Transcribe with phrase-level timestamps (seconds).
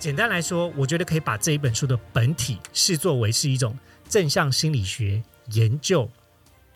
[0.00, 5.22] 简单来说，我觉得可以把这一本书的本体视作为是一种正向心理学
[5.52, 6.10] 研究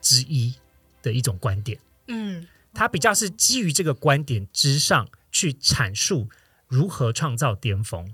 [0.03, 0.55] 之一
[1.01, 1.81] 的一种观点。
[2.09, 6.29] 嗯，它比较是基于这个观点之上去阐述
[6.69, 8.13] 如何创造巅峰。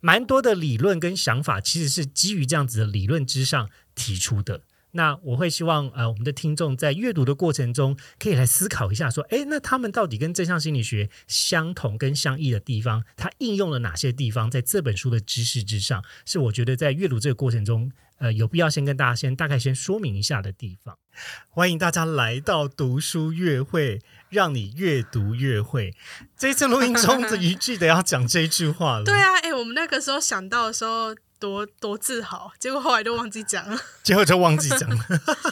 [0.00, 4.62] 蛮多的理论跟想法其实是基于这样子的理论之上提出的。
[4.94, 16.02] 那我会希望呃，我们的听众在阅读的过程中可以来思考一下，说，诶，那他们到底跟正向心理学相同跟相异的地方，它应用了哪些地方在这本书的知识之上？
[16.24, 20.96] 是我觉得在阅读这个过程中，呃，有必要先跟大家先大概先说明一下的地方。
[21.50, 25.94] 欢迎大家来到读书月会，让你越读越会。
[26.36, 33.78] 这一次录音中的一句得要讲这一句话了，对啊，哎、我们那个时候想到的时候多多自豪，结果后来都忘记讲了。
[34.02, 35.04] 结果就忘记讲了。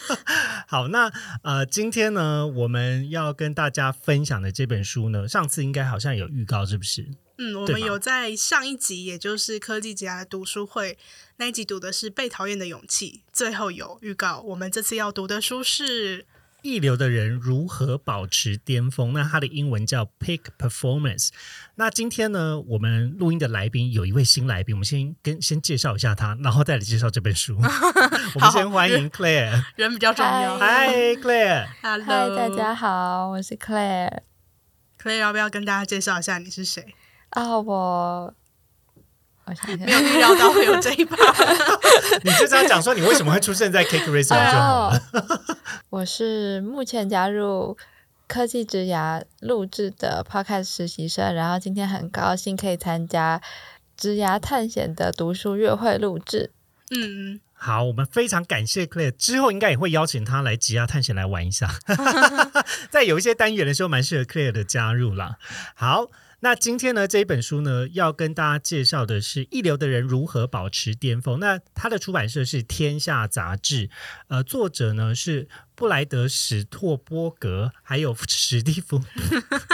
[0.66, 7.08] 好，那呃，今天呢，我们要跟大家分享的这本书呢，上次应该好像有预告，是不是？
[7.38, 10.96] 嗯，我们有在上一集，也就是科技职涯的读书会
[11.36, 16.26] 那一集读的是《被讨厌的勇气》，最后有预告，我们这次要读的书是
[16.62, 19.12] 一流的人如何保持巅峰？
[19.12, 21.30] 那它的英文叫 Peak Performance。
[21.74, 27.58] 那今天呢，我们录音的来宾有一位新来宾，我们先跟先介绍一下他，然后再来介绍这本书。
[28.34, 29.64] 我们先欢迎 Claire。
[29.74, 30.56] 人比较重要。
[30.56, 31.66] 嗨，Claire。
[31.82, 34.20] Hello，嗨，大家好，我是 Claire。
[35.02, 36.94] Claire，要不要跟大家介绍一下你是谁？
[37.30, 38.34] 啊，我
[39.44, 41.16] 我想想没有预料到会有这一趴。
[42.24, 44.96] 你就这样讲说，你为什么会出现在 Cake Racer 就好了。
[45.12, 45.40] 哦，
[45.90, 47.76] 我是目前加入
[48.28, 53.40] 科技职涯录制的 Podcast 实习生，然后今天很高兴可以参加
[53.96, 56.50] 职涯探险的读书月会录制。
[56.94, 61.68] 嗯，好，我们非常感谢 Claire，之后应该也会邀请他来吉亚探险来玩一下，
[62.90, 65.36] 在有一些单元的时候，蛮适合 Claire 的加入啦。
[65.74, 66.06] 好，
[66.44, 71.38] 那今天呢这一本书呢，要跟大家介绍的是一流的人如何保持巅峰。
[71.38, 73.88] 那它的出版社是天下杂志，
[74.26, 79.00] 呃，作者呢是布莱德史托波格，还有史蒂夫，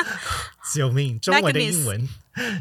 [0.74, 2.06] 救命，中文的英文，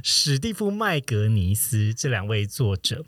[0.02, 3.04] 史蒂夫麦格尼斯这两位作者。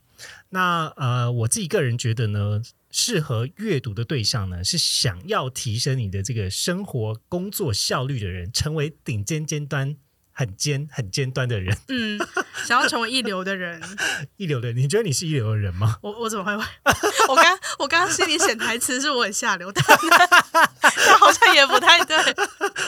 [0.50, 2.62] 那呃，我自己个人觉得呢，
[2.92, 9.96] 适合阅读的对象呢，是想要提升你的这个生活工作效率的人，成为顶尖尖端、
[10.40, 12.18] 很尖很尖端的人，嗯，
[12.66, 13.82] 想要成为一流的人，
[14.38, 14.78] 一流的人。
[14.78, 15.98] 你觉得你是一流的人吗？
[16.02, 16.54] 我我怎么会？
[17.28, 19.84] 我刚我刚刚心里潜台词是我很下流，但
[20.80, 22.16] 但好像也不太对。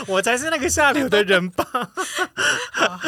[0.07, 1.91] 我才是那个下流的人吧。
[2.71, 2.99] 好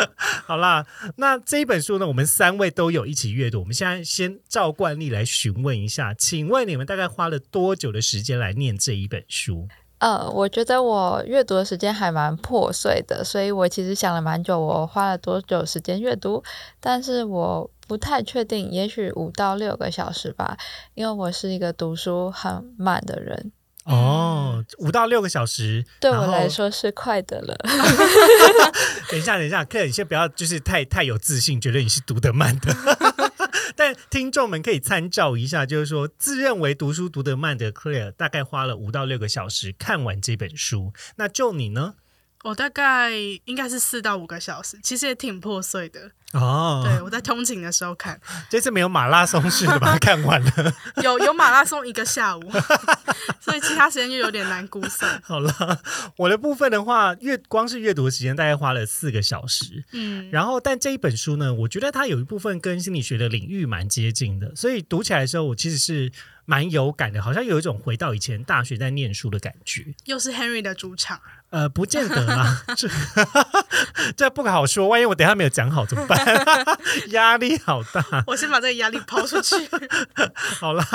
[0.45, 3.61] 好啦，那这一本书呢，我们三位都有一起阅读。
[3.61, 9.69] 我们现在先照惯例来询问一下，请问你们大概花了多久的时间来念这一本书？
[10.03, 16.43] 呃，我觉得我阅读的时间还蛮破碎的，所以我其实想了蛮久，我花了多久时间阅读，
[16.81, 20.57] 但是我不太确定，也许五到六个小时吧，
[20.93, 23.53] 因为我是一个读书很慢的人，
[23.85, 27.55] 哦，五到六个小时，对我来说是快的了。
[29.09, 32.75] 等一下，等一下，客人，你先不要就是太太有自信，觉得你是读得慢的。
[34.09, 40.93] 听众们可以参照一下，就是说，自认为读书读得慢的 Claire 大概花了五到六个小时看完这本书。
[41.17, 41.95] 那就你呢？
[42.43, 43.11] 我大概
[43.45, 46.11] 应该是四到五个小时，其实也挺破碎的。
[46.33, 50.73] 哦，对，我在通勤的时候看，这次没有马拉松式的把它 看完了。
[51.03, 52.41] 有有马拉松一个下午，
[53.39, 55.21] 所以其他时间就有点难估算。
[55.23, 55.79] 好了，
[56.17, 59.83] 我的部分的话，阅光是阅读的时间大概花了四个小时。
[59.91, 66.11] 嗯，然后，但这一本书呢，我觉得它有一部分跟心理学的领域蛮接近的，所以读起来的时候，我其实是
[66.45, 69.93] 蛮有感的，好像有一种回到以前大学在念书的感觉。
[70.05, 72.89] 又是 Henry 的主场，呃，不见得啦， 这
[74.17, 76.17] 这不好说，万一我等下没有讲好怎么办？
[77.11, 78.23] 压力好大。
[78.27, 79.55] 我先把这个压力抛出去。
[80.59, 80.85] 好啦，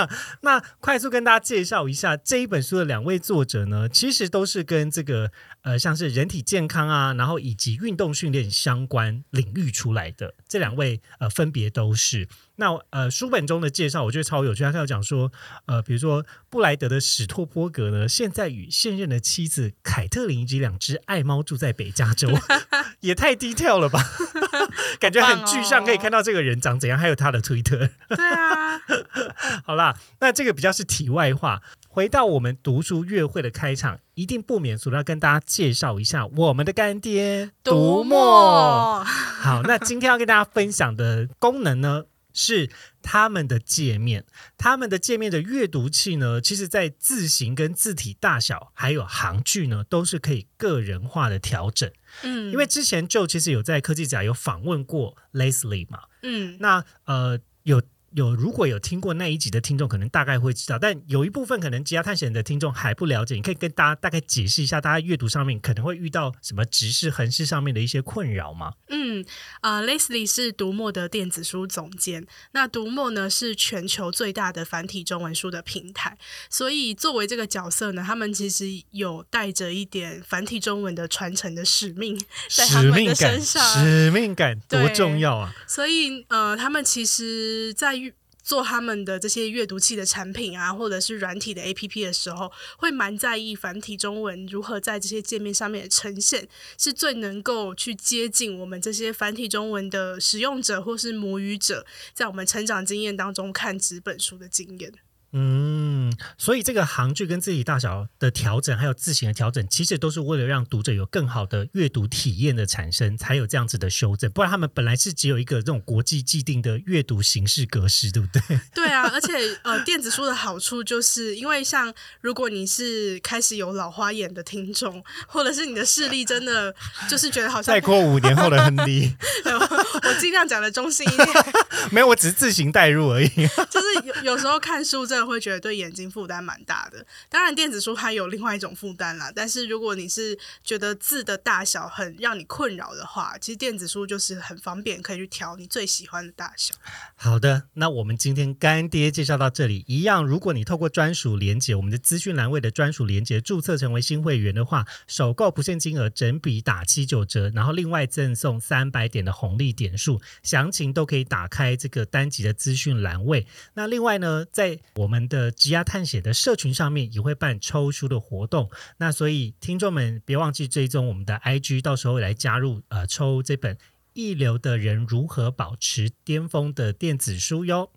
[0.42, 5.30] 那快速跟大家介绍一下这一本书的两位作者呢，其实都是跟这个
[5.62, 10.34] 呃像是人体健康啊，然后以及运动训练相关领域出来的。
[10.46, 12.28] 这两位呃分别都是。
[12.60, 14.64] 那呃书本中的介绍，我觉得超有趣。
[14.64, 15.30] 他有讲说，
[15.66, 22.28] 呃，比如说布莱德的史托波格呢，现在与现任的妻子凯特琳以及两只爱猫住在北加州，
[23.00, 24.02] 也太 detail 了吧？
[24.98, 27.88] 感觉很具象，可以看到这个人长怎样，还有他的推特。
[28.08, 28.80] 对啊，
[29.64, 31.62] 好啦，那这个比较是题外话。
[31.88, 39.02] 回到我们读书月会的开场，一定不免俗要跟大家介绍一下我们的干爹读墨。
[39.04, 42.04] 好，那今天要跟大家分享的功能呢？
[42.40, 42.70] 是
[43.02, 44.24] 他们的界面，
[44.56, 51.90] 他们的界面的阅读器呢，其实在字形跟字体大小，还有行距呢，都是可以个人化的调整。
[52.22, 57.82] 嗯，因为之前就其实有在科技甲有访问过 Leslie 嘛，嗯，那呃有。
[58.14, 68.72] 有如果有听过那一集的听众，可能大概会知道，但有一部分可能吉他探险的听众还不了解，你可以跟大家大概解释一下，大家阅读上面可能会遇到什么直视、横视上面的一些困扰吗？
[68.88, 69.24] 嗯，
[69.60, 76.16] 啊，Leslie 是读墨的电子书总监，那读墨呢是全球最大的繁体中文书的平台，
[76.48, 82.18] 所以作为这个角色呢，他们其实有带着一点繁体中文的传承的使命
[82.48, 85.54] 在他们的身上，使命感多重要啊！
[85.66, 87.98] 所以呃，他们其实，在
[88.48, 96.48] 做他们的这些阅读器的产品啊，或者是软体的 A P P 的时候，会蛮在意繁体中文如何在这些界面上面呈现，
[96.78, 101.84] 是最能够去接近我们这些繁体中文的使用者或是母语者，
[102.14, 104.94] 在我们成长经验当中看纸本书的经验。
[105.32, 114.30] 嗯，所以这个行距跟字体大小的调整，还有字形的调整，其实都是为了让读者有更好的阅读体验的产生，才有这样子的修正。
[114.30, 118.58] 不然他们本来是只有一个这种国际既定的阅读形式格式，对不对？
[118.74, 119.32] 对啊，而且
[119.64, 121.92] 呃，电子书的好处就是，因为像
[122.22, 126.74] 如果你是开始有老花眼的听众，或者是你的视力真的
[127.06, 129.14] 就是觉得好像再过五年后的亨利，
[129.44, 131.28] 我尽量讲的中性一点，
[131.92, 133.28] 没有，我只是自行代入而已。
[133.68, 135.17] 就是有有时候看书这。
[135.26, 137.04] 会觉得对眼睛负担蛮大的。
[137.28, 139.32] 当然，电子书它有另外一种负担啦。
[139.34, 146.74] 但是如果你是觉得字的大小很让你困扰的话，其实电子书就是很方便，可以去调你最喜欢的大小。
[147.16, 149.84] 好的，那我们今天干爹介绍到这里。
[149.86, 160.20] 一样，如果你透过专属连接，我们的资讯栏位的专属连接注册成为新会员的话，首购不限金额，整笔打七九折，然后另外赠送三百点的红利点数。
[160.42, 163.46] 详情都可以打开这个单集的资讯栏位。
[163.74, 173.78] 那另外呢，在我我们的积压探险的社群上面也会办抽书的活动，那所以听众们别忘记追踪我们的 IG，到时候来加入呃抽这本
[174.12, 177.90] 一流的人如何保持巅峰的电子书哟。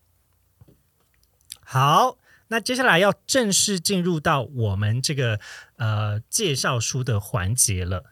[1.60, 2.18] 好，
[2.48, 5.42] 那接下来要正式进入到我们这个
[5.76, 8.06] 呃介绍书的环节了。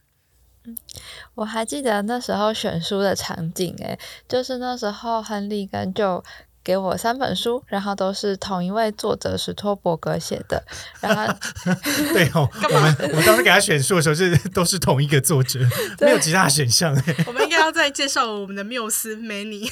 [1.36, 3.98] 我还记得那时候选书的场景，诶，
[4.28, 6.22] 就是那时候亨利跟就。
[6.70, 10.64] 给我三本书，然后都是同一位作者史托伯格写的。
[11.00, 11.34] 然后，
[12.14, 15.60] 对哦，我们我们当时给他选书的时候是都是同一个作者，
[16.00, 16.96] 没有其他选项。
[17.26, 19.68] 我们应该要再介绍我们的缪斯梅尼。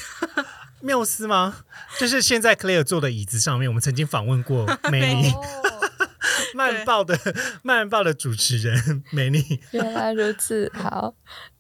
[0.80, 1.58] 缪斯吗？
[2.00, 5.32] 就是现在 Clare 坐的椅子上面，我们曾经访问过梅 尼。
[6.56, 7.16] 慢报的
[7.62, 9.60] 慢报的主持人梅尼。
[9.70, 11.14] 原来如此，好。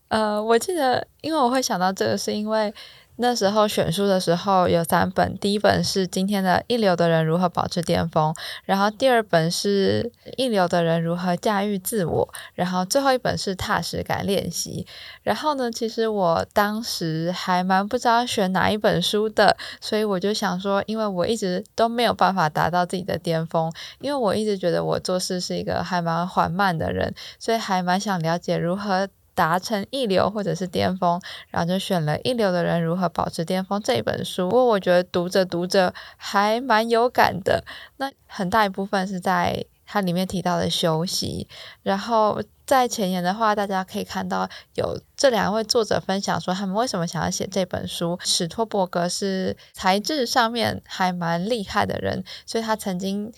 [0.07, 2.73] 呃，我记得，因为我会想到这个，是因为。
[3.19, 8.33] 那时候选书的时候有三本，第一本是今天的一流的人如何保持巅峰，
[8.63, 14.85] 然后第二本是一流的人如何驾驭自我，然后最后一本是踏实感练习。
[15.23, 29.07] 然后呢，其实我当时还蛮不知道选哪一本书的，所以我就想说，因为我一直都没有办法达到自己的巅峰，因为我一直觉得我做事是一个还蛮缓慢的人，所以还蛮想了解如何。
[29.37, 34.49] 达成一流或者是巅峰，然后就选了《一流的人如何保持巅峰》这本书。
[34.49, 37.63] 不过我觉得读着读着还蛮有感的。
[37.97, 41.47] 那很大一部分是在它里面提到的休息。
[41.83, 48.17] 然后在前言的话，大家可以看到有这两位作者分享说他们为什么想要写这本书。
[48.23, 53.31] 史托伯格是材质上面还蛮厉害的人，所以他曾经。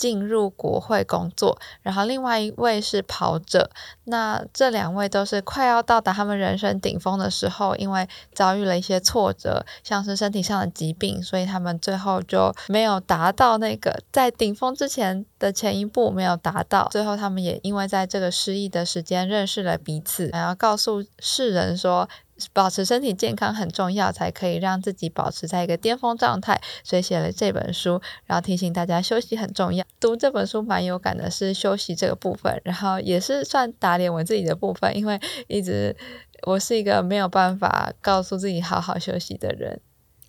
[0.00, 3.70] 进入国会工作，然后另外一位是跑者，
[4.04, 16.88] 那这两位都是快要到达他们人生顶峰的时候，因为遭遇了一些挫折，像是身体上的疾病，所以他们最后就没有达到那个在顶峰之前的前一步没有达到。
[16.90, 22.08] 最后他们也因为在这个失意的时间认识了彼此，然后告诉世人说。
[22.52, 26.60] 保持身体健康很重要，才可以让自己保持在一个巅峰状态。
[26.82, 29.84] 所以写了这本书，然后提醒大家休息很重要。
[29.98, 35.96] 读这本书蛮有感的是休息这个部分，然后也是算打脸我自己的部分，因为一直
[36.42, 39.80] 我是一个没有办法告诉自己好好休息的人。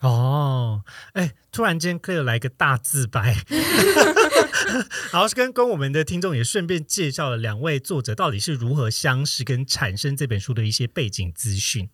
[0.02, 0.82] 哦，
[1.14, 3.36] 哎，突然间可以来个大自白，
[5.14, 11.88] 然后跟跟我们的听众也顺便介绍了两位作者到底是如何相识跟产生这本书的一些背景资讯。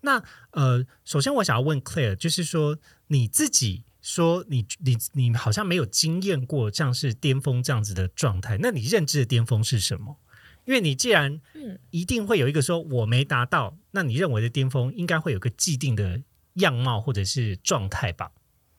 [0.00, 2.78] 那呃，首先我想要问 Claire，就是说
[3.08, 10.16] 你自己说你你你好像没有经验过像是巅峰这样子的状态，那你认知的巅峰是什么？
[10.64, 16.22] 因为你既然嗯一定会有一个说我没达到，那你认为的巅峰应该会有个既定的。
[16.56, 18.32] 样貌或者是状态吧。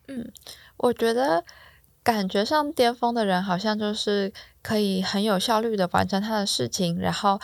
[0.08, 0.34] 嗯，
[0.78, 1.46] 我觉得
[2.08, 4.32] 感觉上巅峰的人好像就是
[4.64, 7.38] 可以很有效率的完成他的事情，然后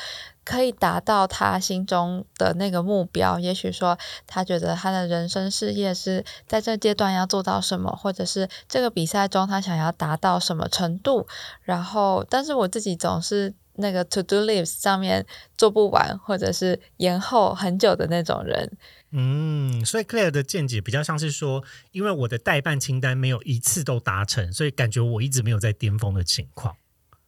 [0.45, 3.37] 可以达到他心中的那个目标。
[3.37, 11.27] 也许说他觉得他的人生事业是在这阶段要做到什么，或者是这个比赛中他想要达到什么程度。
[11.63, 15.25] 然后，但是我自己总是那个 to do list 上面
[15.57, 18.71] 做不完，或者是延后很久的那种人。
[19.15, 26.75] 嗯，所以 Claire 的见解比较像是说，因为我的代办清单没有一次都达成，所以感觉我一直没有在巅峰的情况。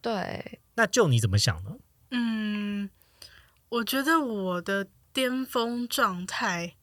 [0.02, 1.76] 对，那就你怎么想呢？
[2.10, 2.90] 嗯，
[3.68, 6.74] 我觉得我的巅峰状态，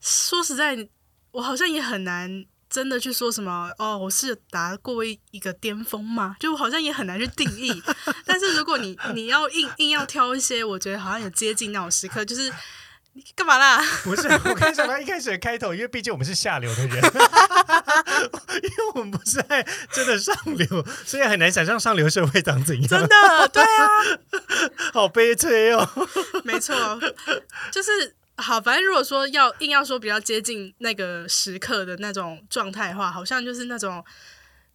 [0.00, 0.88] 说实在，
[1.32, 7.82] 我好像也很难真的去说什么哦，我是达过一一个巅峰嘛，就我好像也很难去定义。
[8.24, 12.50] 但是如果你你要硬硬要挑一些，我觉得好像有接近那种时刻，就是。
[13.14, 13.82] 你干嘛啦？
[14.04, 16.96] 不是， 我刚想到一开始的开头，因为毕竟我们是下流的人，
[18.62, 20.66] 因为我们不是在真的上流，
[21.04, 22.88] 所以很难想象上流社会长怎样。
[22.88, 23.88] 真的，对啊，
[24.94, 25.86] 好悲催哦。
[26.44, 26.74] 没错，
[27.70, 28.58] 就是好。
[28.58, 34.02] 反正如果说要硬要说比较接近那个时刻的那种状态的话，好像就是那种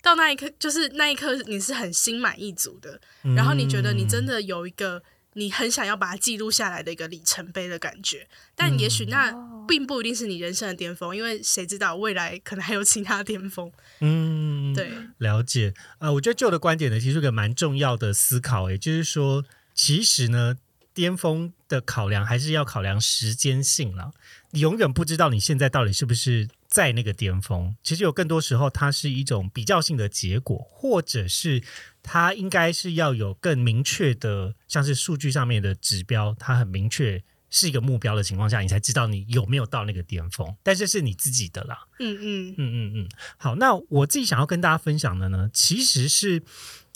[0.03, 2.99] 到那一刻，就是那一刻你是很心满意足的，
[3.35, 5.01] 然后你觉得你真的有一个。
[5.37, 9.31] 你很想要把它记录下来的一个里程碑的感觉，但也许那
[9.67, 13.71] 并不一定是你人生的巅峰，因为谁知道未来可能还有其他巅峰。
[13.99, 15.75] 嗯，对，了解。
[15.99, 20.55] 呃，我觉得旧的观点呢提出一个蛮重要的思考，也就是说，其实呢，
[20.93, 24.13] 巅峰的考量还是要考量时间性了。
[24.51, 27.75] 你永远不知道你现在到底是不是在那个巅峰。
[27.81, 31.63] 其实有更多时候，它是一种比较性的结果，或者是。
[32.09, 40.55] 它应该是要有更明确的，像是数据上面的指标，它很明确是一个目标的情况下，你才知道你有没有到那个巅峰。
[40.63, 41.79] 但这是你自己的啦。
[41.99, 43.09] 嗯嗯嗯嗯嗯。
[43.35, 46.43] 好，那我自己想要跟大家分享的呢，其实是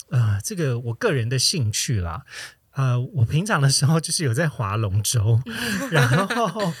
[0.08, 2.24] 呃，这个我个人的兴趣啦。
[2.74, 5.40] 呃，我平常的时候就是有在划龙舟，
[5.90, 6.72] 然后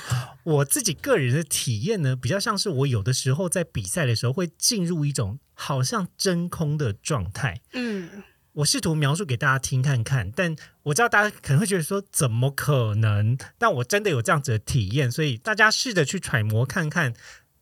[0.42, 7.60] 我自己个人的体验呢，比较像是我有的时候在比赛的时候会进入一种好像真空的状态。
[7.74, 8.22] 嗯，
[8.52, 13.36] 我试图描述给大家听看看，但我知道大家可能会觉得说怎么可能？
[13.58, 17.12] 但我真的有这样子的体验，所以大家试着去揣摩看看，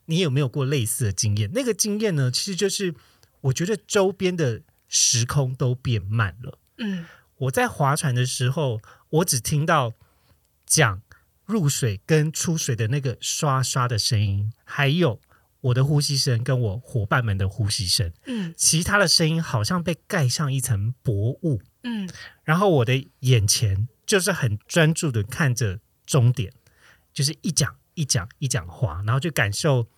[0.07, 1.51] 你有没有过类似的经验？
[1.53, 2.95] 那个经验呢，其实就是
[3.41, 6.61] 我觉得周边的时空都变慢了。
[6.79, 7.07] 嗯。
[7.41, 9.95] 我在划船的时候，我只听到
[10.67, 11.03] 讲
[11.47, 15.21] 入水跟出水的那个刷刷的声音，还有
[15.63, 18.13] 我的呼吸声跟我伙伴们的呼吸声。
[18.27, 21.63] 嗯，其他的声音好像被盖上一层薄雾。
[21.83, 22.07] 嗯，
[22.45, 26.53] 然后我的眼前就是很专注的看着终点，
[27.15, 29.89] 就是一桨一桨一桨划，然后就感受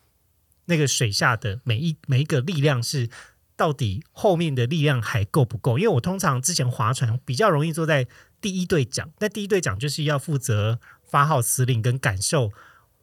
[0.67, 3.11] 那个水下的每一每一个力量是。
[3.63, 5.79] 到底后面的力量还够不够？
[5.79, 8.09] 因为我通常之前划船比较容易坐在
[8.41, 12.51] 第一队桨，那第一队桨就是要负责发号司令跟感受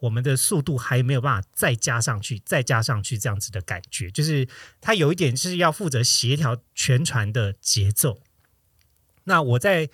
[0.02, 4.50] 我们的速度还没有办法再加上去，再加上去这样子的感觉，就是
[4.82, 8.20] 它有一点是要负责协调全船的节奏。
[9.24, 9.90] 那我在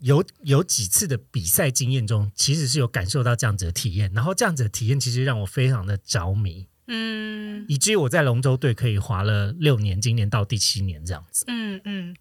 [0.00, 6.66] 有有几次的比赛经验中，其实是有感受到这样子的体验，然后这样子的体验其实让我非常的着迷。
[6.92, 11.44] 嗯，以至于我在龙舟队可以划了六年，今年到第七年这样子。
[11.46, 12.16] 嗯嗯，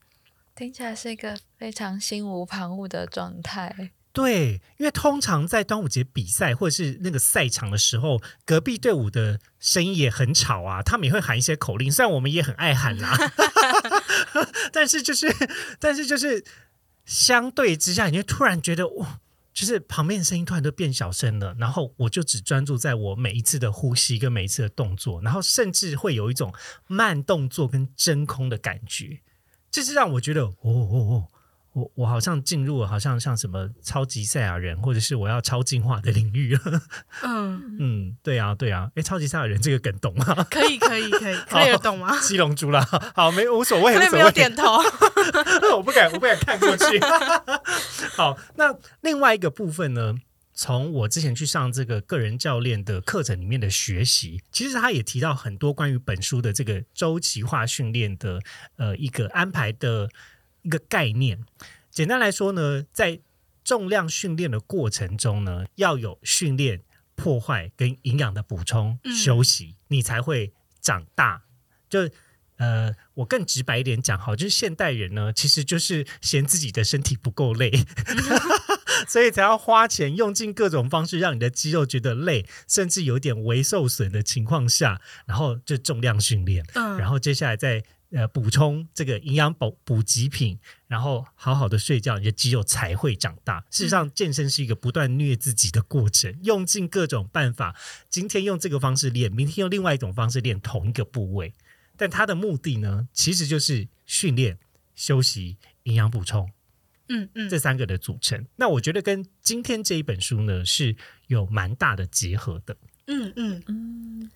[0.55, 3.89] 听起来是一个非常心无旁骛的状态。
[4.13, 13.17] 对，因为通常在端午节比赛或者是那个赛场的时候，隔壁队伍的声音也很吵啊，他们也会喊一些口令，虽然我们也很爱喊啦，
[14.71, 15.27] 但是就是，
[15.79, 16.45] 但是就是
[17.05, 19.19] 相对之下，你就突然觉得哇。
[19.59, 26.53] 就是旁边的声音突然都变小声了，然后我就只专注在我每一次的呼吸跟每一次的动作，然后甚至会有一种
[26.87, 29.19] 慢动作跟真空的感觉，
[29.69, 31.27] 这是让我觉得哦哦哦
[31.73, 36.81] 我我好像进入了好像像什么超级赛亚人，或者是我要超进化的领域了。
[37.23, 38.89] 嗯，嗯，对啊，对啊。
[38.95, 40.47] 哎，超级赛亚人这个梗懂吗？
[40.49, 42.17] 可以，可以，可以，可以懂吗？
[42.21, 42.83] 七龙珠啦，
[43.15, 44.09] 好，没无所谓，所谓。
[44.11, 44.63] 没有点头。
[45.75, 46.99] 我不敢，我不敢看过去。
[48.15, 50.15] 好，那另外一个部分呢？
[50.61, 58.41] 从我之前去上这个个人教练的课程里面的学习，其实他也提到很多关于本书的这个周期化训练的
[58.75, 60.09] 呃一个安排的
[60.61, 61.43] 一个概念。
[61.89, 63.19] 简单来说呢，在
[63.63, 66.81] 重量训练的过程中呢，要有训练、
[67.15, 71.43] 破坏跟营养的补充、嗯休息，你才会长大。
[71.89, 72.09] 就
[72.57, 77.71] 呃，我更直白一点讲，好，就是现代人呢，其实就是嫌自己的身体不够累，
[79.07, 93.65] 所以才要花钱用尽各种方式让你的肌肉觉得累，甚至有点微受损的情况下，然后就重量训练，嗯，然后接下来再呃补充这个营养补补给品，然后好好的睡觉，你的肌肉才会长大。
[93.69, 97.75] 事实上，健身是一个不断虐自己的过程，用尽各种办法，
[98.09, 101.53] 今天用这个方式练，明天用另外一种方式练同一个部位，
[101.95, 104.57] 但它的目的呢，其实就是训练、
[104.95, 106.51] 休息、营养补充。
[107.11, 108.45] 嗯嗯这三个的组成。
[108.57, 112.77] 那我觉得跟今天这一本书呢是有蛮大的结合的。
[113.07, 114.31] 嗯嗯嗯，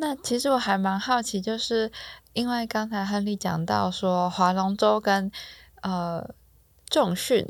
[0.00, 1.90] 那其实我还蛮好奇，就是
[2.32, 5.30] 因为刚才亨利讲到说划龙舟跟
[5.82, 6.24] 呃
[6.88, 7.44] 重训，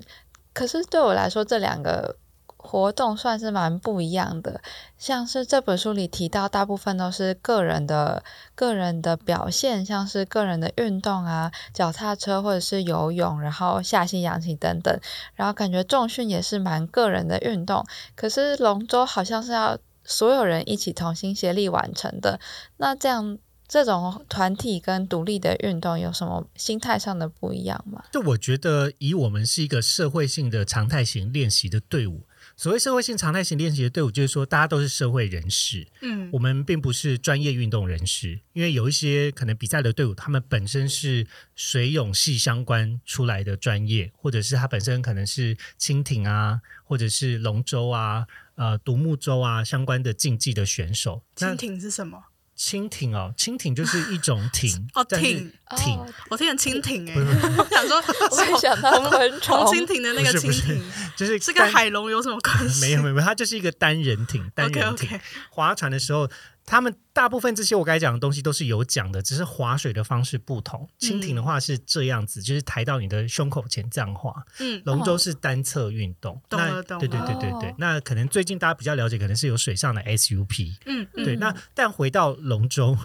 [0.54, 2.16] 可是对我来说这两个
[2.56, 4.62] 活动算是蛮不一样的。
[4.96, 8.24] 像是这本书里提到，大部分都是个人的
[8.54, 14.98] 个人的表现，像是个人的运动啊，脚踏车或者是游泳，然后下西洋棋等等。
[15.34, 17.86] 然后感觉重训也是蛮个人的运动，
[18.16, 22.40] 可是龙舟好像是要所有人一起同心协力完成的。
[22.78, 23.38] 那这样
[23.68, 28.02] 这种团体跟独立的运动有什么心态上的不一样吗？
[28.10, 32.24] 就我觉得，以我们是一个社会性的常态型练习的队伍。
[32.56, 38.40] 所谓社会性常态型练习的队伍，就是说大家都是社会人士，嗯我们并不是专业运动人士。
[38.52, 48.26] 因为有一些可能比赛的队伍，他们本身是水泳系相关出来的专业，或者是他本身可能是蜻蜓啊，或者是龙舟啊、
[48.58, 51.22] 呃独木舟啊相关的竞技的选手。
[51.36, 52.24] 蜻蜓是什么？
[52.58, 57.14] 蜻蜓哦，蜻蜓就是一种艇 哦艇艇哦我听成蜻蜓哎，
[57.56, 58.02] 我想说
[58.36, 60.82] 我也想到昆虫红蜻蜓的那个蜻蜓
[61.16, 62.80] 就是这跟海龙有什么关系？
[62.82, 65.08] 没有没有，没有它就是一个单人艇，单人艇。
[65.50, 66.28] 划船的时候，
[66.68, 70.86] 他们大部分这些我刚才讲的东西都是有讲的，只是划水的方式不同。
[71.00, 76.38] 蜻蜓的话是这样子，就是抬到你的胸口前这样划；嗯龙舟是单侧运动。
[76.50, 77.74] 那懂了懂对对对对对哦。
[77.78, 80.76] 那可能最近大家比较了解，可能是有水上的 SUP。
[80.84, 82.98] 嗯嗯对，那但回到龙舟，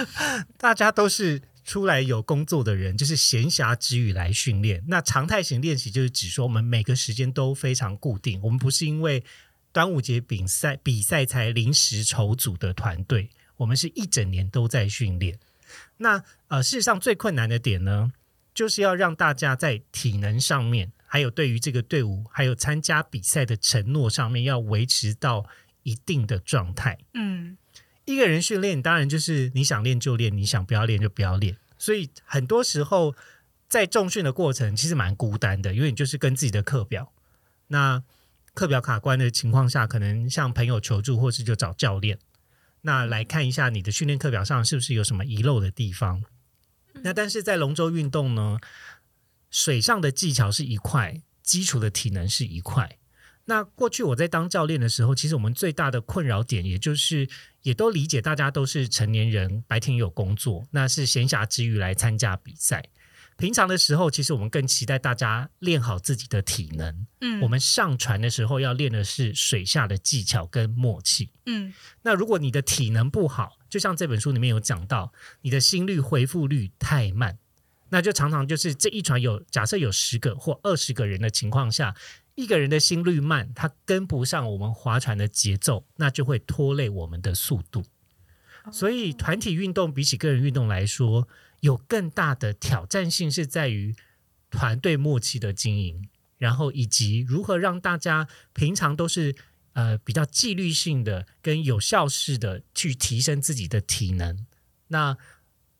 [0.58, 4.84] 大家都是出来有工作的人，就是闲暇之余来训练。
[4.88, 9.24] 那常态型练习就是指说，我们每个时间都非常固定，我们不是因为
[9.76, 15.38] 端午节比赛比赛才临时筹组的团队，我们是一整年都在训练。
[15.98, 18.10] 那呃，事实上最困难的点呢，
[18.54, 25.44] 就是要让大家在体能上面，还有对于这个队伍，还有参加比赛的承诺上面，要维持到
[25.82, 26.96] 一定的状态。
[27.12, 27.58] 嗯
[28.06, 31.54] 一个人训练，当然就是你想练就练，你想不要练就不要练。
[31.76, 33.14] 所以很多时候
[33.68, 37.12] 在重训的过程，其实蛮孤单的，因为你就是跟自己的课表，
[37.66, 38.02] 那
[38.56, 42.18] 课表卡关的情况下，可能向朋友求助，或是就找教练，
[42.80, 46.24] 那来看一下你的训练课表上是不是有什么遗漏的地方。
[47.02, 48.58] 那但是在龙舟运动呢，
[49.50, 52.96] 水上的技巧是一块，基础的体能是一块。
[53.44, 57.28] 那过去我在当教练的时候，其实我们最大的困扰点，也就是
[57.60, 62.88] 也都理解大家都是成年人，白天有工作，那是闲暇之余来参加比赛。
[63.36, 67.06] 平常的时候，其实我们更期待大家练好自己的体能。
[67.20, 71.30] 嗯，我们上船的时候要练的是水下的技巧跟默契。
[71.44, 71.72] 嗯
[72.02, 77.38] 那如果你的体能不好，就像这本书里面有讲到，你的心率回复率太慢，
[77.90, 81.94] 那就常常就是这一船有假设有十个或二十个人的情况下，
[82.36, 87.84] 一个人的心率慢，他跟不上我们划船的节奏，那就会拖累我们的速度。
[88.72, 91.28] 所以团体运动比起个人运动来说，
[91.60, 93.94] 有更大的挑战性是在于
[94.50, 99.34] 团队默契的经营，然后以及如何让大家平常都是
[99.72, 104.46] 呃比较纪律性的跟有效式的去提升自己的体能。
[104.88, 105.16] 那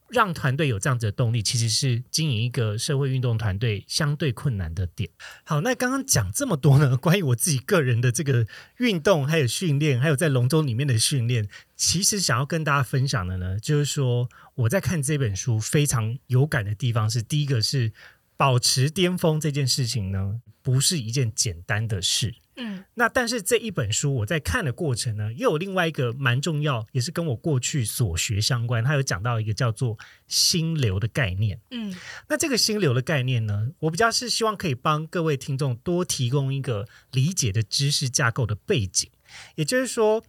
[0.09, 5.11] 让团队有这样子的动力，其实是经营一个社会运动团队相对困难的点。
[5.45, 8.47] 好，那刚刚讲这么多呢，关于我自己个人的这个
[8.79, 17.93] 运动，还有训练，还有在龙舟里面的训练，其实想要跟大家分享的呢，就是说我在看这本书非常有感的地方是，第一个是
[18.37, 22.35] 保持巅峰这件事情呢，不是一件简单的事。
[22.57, 28.83] 嗯那但是这一本书我在看的过程呢，又有另外一个蛮重要，也是跟我过去所学相关。
[28.83, 31.61] 他有讲到一个叫做心流的概念。
[31.71, 31.95] 嗯
[32.29, 39.11] 那这个心流的概念呢，我比较是希望可以帮各位听众多提供一个理解的知识架构的背景。
[39.57, 40.25] 也就是说，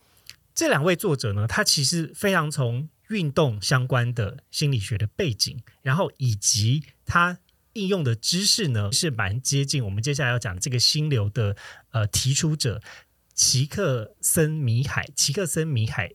[0.53, 7.37] 这两位作者呢，他其实非常从运动相关的心理学的背景，然后以及他
[7.77, 11.55] 应用的知识呢，是蛮接近我们接下来要讲这个心流的
[11.91, 12.81] 呃提出者
[13.33, 15.07] 齐克森米海。
[15.15, 16.11] 齐克森米海，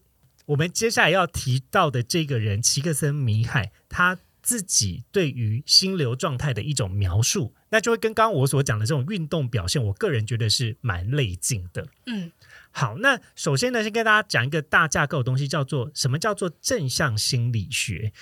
[0.46, 11.86] 我们接下来要提到的这个人齐克森米海，他自己对于心流状态的一种描述，那就会跟刚刚我所讲的这种运动表现，我个人觉得是蛮类近的。
[12.06, 12.32] 嗯
[12.72, 18.12] 好，那首先呢，先跟大家讲一个大架构的东西，叫做什么叫做正向心理学。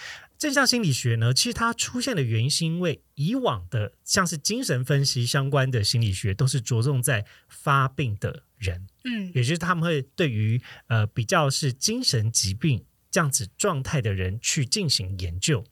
[0.41, 15.63] 正向心理学呢，其实它出现的原因是因为以往的像是精神分析相关的心理学，都是着重在发病的人，嗯也就是他们会对于呃比较是精神疾病这样子状态的人去进行研究。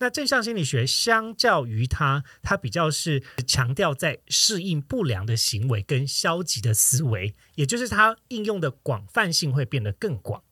[0.00, 10.42] 那正向心理学相较于它，它比较是强调在适应不良的行为跟消极的思维，也就是它应用的广泛性会变得更广。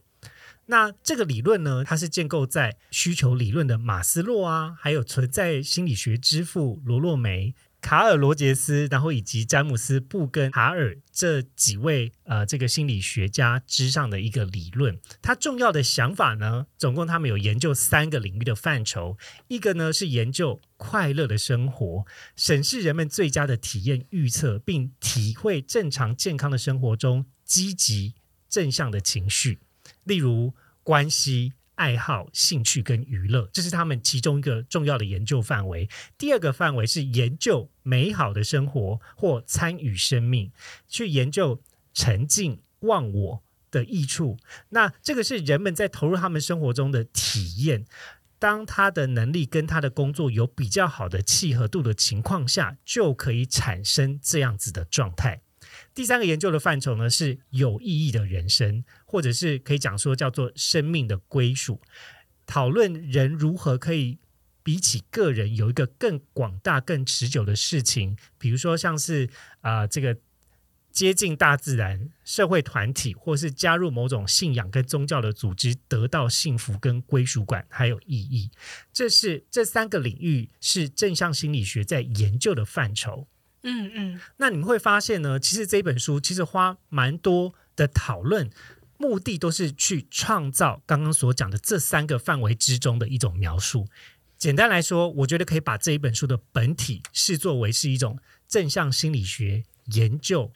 [0.66, 14.98] 那这个理论呢，它是建构在需求理论的马斯洛啊，还有存在心理学之父罗洛梅、卡尔罗杰斯，然后以及詹姆斯布根哈尔这几位呃这个心理学家之上的一个理论。
[15.20, 28.14] 它重要的想法呢，总共他们有研究三个领域的范畴，一个呢是研究快乐的生活，审视人们最佳的体验预测，并体会正常健康的生活中积极
[28.48, 29.58] 正向的情绪，
[30.04, 31.54] 例如关系。
[31.76, 35.88] 爱好、兴趣跟娱乐，这是他们其中一个重要的研究范围。
[36.16, 40.52] 第二个范围是研究美好的生活或参与生命，
[40.86, 41.60] 去研究
[41.92, 44.38] 沉浸忘我的益处。
[44.68, 47.84] 那这个是人们在投入他们生活中的体验。
[48.38, 55.40] 当他的能力跟他的工作有比较好的契合度的情况下，就可以产生这样子的状态。
[55.92, 61.80] 第三个研究的范畴呢，是有意义的人生，或者是可以讲说叫做生命的归属，
[62.46, 64.18] 讨论人如何可以
[64.64, 70.16] 比起个人有一个更广大、更持久的事情，比如说像是啊、呃这个
[70.90, 78.50] 接近大自然、社会团体，或是加入某种信仰跟宗教的组织，得到幸福跟归属感，还有意义。
[78.92, 83.28] 这是这三个领域是正向心理学在研究的范畴。
[83.62, 88.50] 嗯嗯那你们会发现呢，其实这本书其实花蛮多的讨论，
[89.04, 93.86] 目的都是去创造刚刚所讲的这三个范围之中的一种描述。
[94.38, 100.50] 简单来说，我觉得可以把这一本书的本体视作为是一种正向心理学研究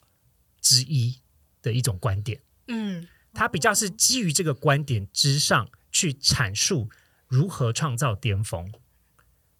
[0.62, 1.20] 之一
[1.60, 2.40] 的一种观点。
[2.68, 6.88] 嗯它比较是基于这个观点之上去阐述
[7.26, 8.72] 如何创造巅峰。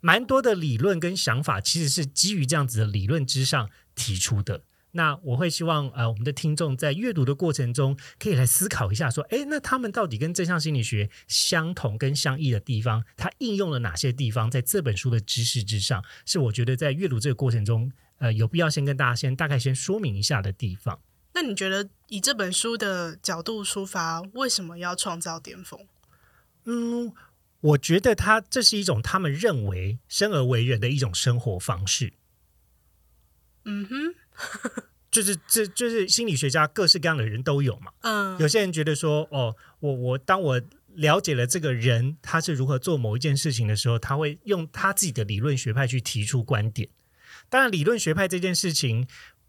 [0.01, 4.64] 蛮多的理论跟想法其实是基于这样子的理论之上提出的。
[4.92, 21.01] 那我会希望呃我们的听众在阅读的过程中可以来思考一下，说，哎，那他们到底跟正向心理学相同跟相异的地方，它应用了哪些地方，在这本书的知识之上，是我觉得在阅读这个过程中，呃，有必要先跟大家先大概先说明一下的地方。
[21.35, 25.87] 那你觉得以这本书的角度出发，为什么要创造巅峰？
[26.64, 27.12] 嗯，
[27.61, 32.14] 我觉得他这是一种他们认为生而为人的一种生活方式，
[33.64, 34.14] 嗯哼，
[35.11, 37.90] 就是这就是心理学家各式各样的人都有嘛。
[38.01, 40.62] 嗯有些人觉得说，哦，我我当我
[40.94, 46.88] 了解了这个人他是如何做某一件事情的时候，他会用他自己的理论学派去提出观点。
[47.48, 49.07] 当然，理论学派这件事情，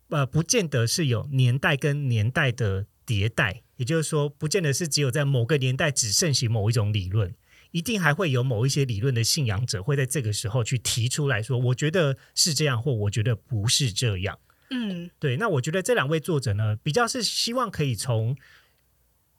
[0.09, 7.33] 呃，不见得是有年代跟年代的迭代，也就是说，不见得是只有在某个年代只盛行某一种理论。
[7.71, 14.39] 一定还会有某一些理论的信仰者会在这个时候去提出来说，我觉得是这样，或我觉得不是这样。
[14.69, 18.37] 嗯对，那我觉得这两位作者呢，比较是希望可以从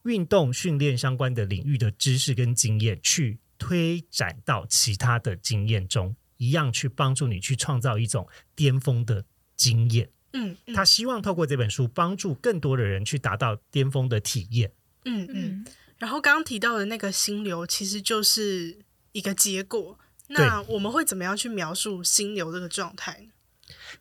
[0.04, 9.24] 运动训练相关的领域的知识跟经验，去推展到其他的经验中，一样去帮助你去创造一种巅峰的
[9.56, 10.10] 经验。
[10.32, 14.72] 嗯嗯他希望透过这本书，帮助更多的人去达到巅峰的体验。
[15.04, 15.34] 嗯嗯。
[15.34, 15.66] 嗯，
[15.98, 18.78] 然后刚刚提到的那个心流，其实就是
[19.12, 19.98] 一个结果。
[20.28, 23.32] 那我们会怎么样去描述心流这个状态呢？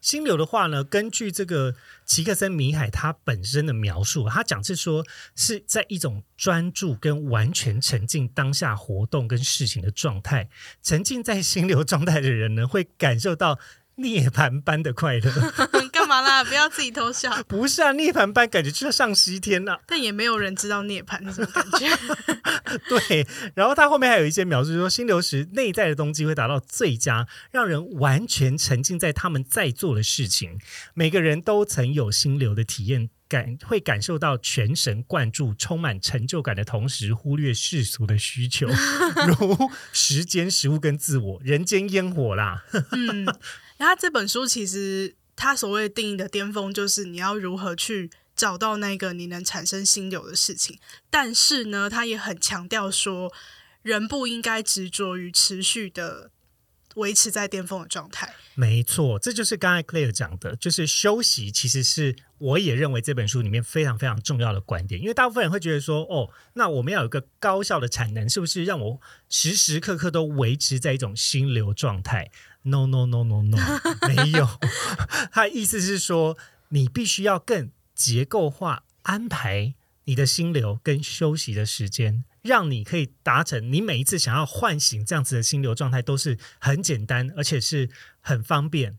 [0.01, 5.05] 心流的话呢，根据这个齐克森米海他本身的描述，他讲是说
[5.35, 10.49] 是在一种专注跟完全沉浸当下活动跟事情的状态。
[10.81, 13.59] 沉浸在心流状态的人呢，会感受到
[13.95, 15.68] 涅槃般的快乐。
[16.43, 17.31] 不要自己偷笑。
[17.47, 21.87] 不是啊，涅槃般感觉就像上西天呐、但也没有人知道涅槃是什么感觉。
[22.87, 30.59] 对，然后他后面还有一些描述说，心流时内在的动机会达到最佳，让人完全沉浸在他们在做的事情。
[30.93, 33.09] 每个人都曾有心流的体验。
[33.29, 38.67] 感会感受到全神贯注、充满成就感的同时，忽略世俗的需求，
[39.27, 42.65] 如时间、食物跟自我，人间烟火啦。
[42.91, 43.25] 嗯，
[43.77, 50.77] 然后这本书其实他所谓定义的巅峰，就是你要如何去找到那个你能产生心流的事情。
[51.09, 53.31] 但是呢，他也很强调说，
[53.81, 56.29] 人不应该执着于持续的
[56.95, 58.35] 维持在巅峰的状态。
[58.55, 64.99] 没错，这就是刚才 Clare 讲的，就是休息其实是我也认为这本书里面非常非常重要的观点。
[64.99, 68.99] 因为大部分人会觉得说，哦，那我们要有一个高效的产能，是不是让我
[69.29, 72.29] 时时刻刻都维持在一种心流状态
[72.63, 73.57] ？No No No No No，
[74.07, 74.47] 没有。
[75.31, 76.37] 他的意思是说，
[76.69, 82.23] 你必须要更结构化安排你的心流跟休息的时间。
[82.41, 87.89] 让你可以达成你每一次想要唤醒这样子的心流状态，都是很简单，而且是
[88.21, 88.97] 很方便。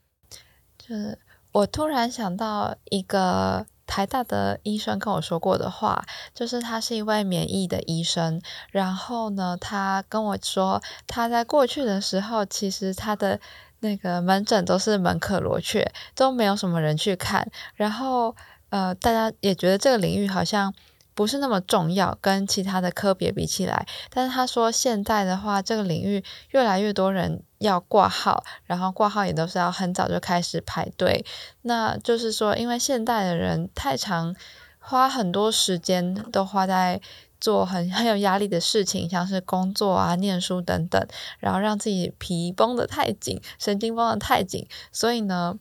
[0.76, 1.18] 就是
[1.52, 13.40] 我突然想到一个台大的医生跟我说过的话，就是他是一位免疫的医生，然后呢，他跟我说他在过去的时候，其实他的
[13.80, 18.36] 那个门诊都是门可罗雀，都没有什么人去看，然后
[18.68, 20.72] 呃，大家也觉得这个领域好像。
[21.14, 31.24] 不是那么重要，跟其他的科别比起来，但是他说现在的话，这个领域越来越多人要挂号，然后挂号也都是要很早就开始排队。
[31.62, 34.34] 那就是说，因为现代的人太长
[34.78, 37.00] 花很多时间都花在
[37.38, 41.06] 做很很有压力的事情，像是工作啊、念书等等，
[41.38, 45.58] 然后让自己皮绷得太紧，神经绷得太紧，所以呢，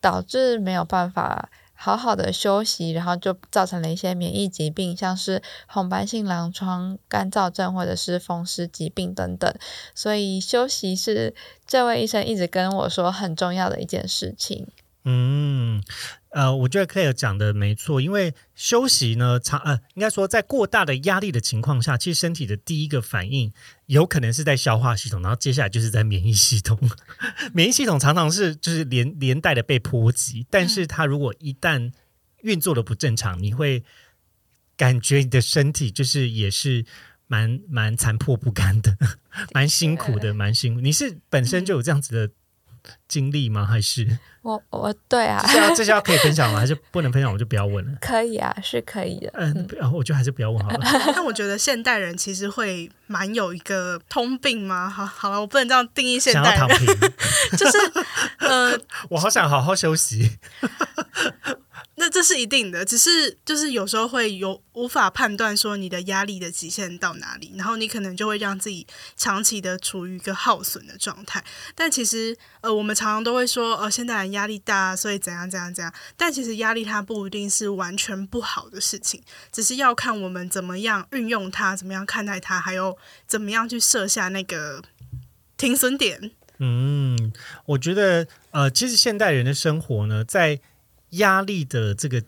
[0.00, 1.50] 导致没有办法。
[1.82, 9.50] 好好的休息，然后就造成了一些免疫疾病，像是红斑性狼疮、干燥症或者是风湿疾病等等。
[9.94, 11.34] 所以休息是
[11.66, 14.68] 这位医生一直跟我说很重要的一件事情。
[15.04, 15.82] 嗯，
[16.30, 23.52] 呃，我觉得 Claire 讲的没错，因为休息呢，长呃，应该说在过大的压力的情况下，其实身体的第一个反应
[23.86, 26.78] 有可能是在消化系统，然后接下来就是在免疫系统。
[27.52, 31.92] 免疫系统常常是就是连连带的被波及，但是它如果一旦
[32.42, 33.82] 运作的不正常，你会
[34.76, 36.84] 感觉你的身体就是也是
[37.26, 38.96] 蛮蛮残破不堪的，
[39.52, 40.80] 蛮辛苦的，蛮辛苦。
[40.80, 42.32] 你是本身就有这样子的。
[43.08, 43.64] 经历吗？
[43.64, 46.58] 还是我我对啊，这要这些要可以分享吗？
[46.60, 47.32] 还是不能分享？
[47.32, 47.98] 我就不要问了。
[48.00, 49.30] 可以啊，是可以的。
[49.34, 50.80] 嗯，我觉得还是不要问好了。
[51.14, 54.88] 但我觉得现代人其实会蛮有一个通病吗？
[54.88, 56.68] 好，好了，我不能这样定义现代人，
[57.58, 57.78] 就是
[58.38, 58.78] 呃，
[59.10, 60.38] 我好想好好休息。
[62.00, 68.86] 那这是一定的，只是就是有时候会有无法判断说你的压力的极限到哪里，然后你可能就会让自己
[69.18, 71.44] 长期的处于一个耗损的状态。
[71.74, 75.92] 但其实呃，我们常常都会说，呃，现代人压力大，所以怎样怎样怎样。
[76.16, 84.82] 但其实压力它不一定是完全不好的事情，只是要看我们怎么样运用它，怎么样看待它，还有怎么样去设下那个
[85.58, 86.30] 停损点。
[86.62, 87.32] 嗯，
[87.66, 90.60] 我觉得呃，其实现代人的生活呢，在
[91.10, 92.22] 压力的这个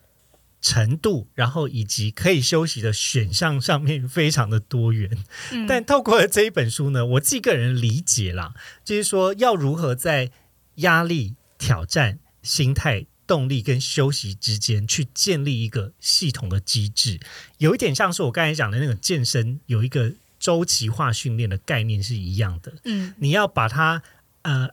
[0.61, 5.25] 程度，然后以及可以休息的选项上面非常的多元。
[5.51, 10.31] 嗯、但透过这一本书呢，我自己个人理解啦，就是说要如何在
[10.77, 17.19] 压力、挑战、心态、动力跟休息之间去建立一个系统的机制，
[17.59, 22.75] 有一点像是我刚才讲的那个健身有一个周期化训练的概念是一样的。
[22.85, 24.03] 嗯，你要把它
[24.43, 24.71] 呃。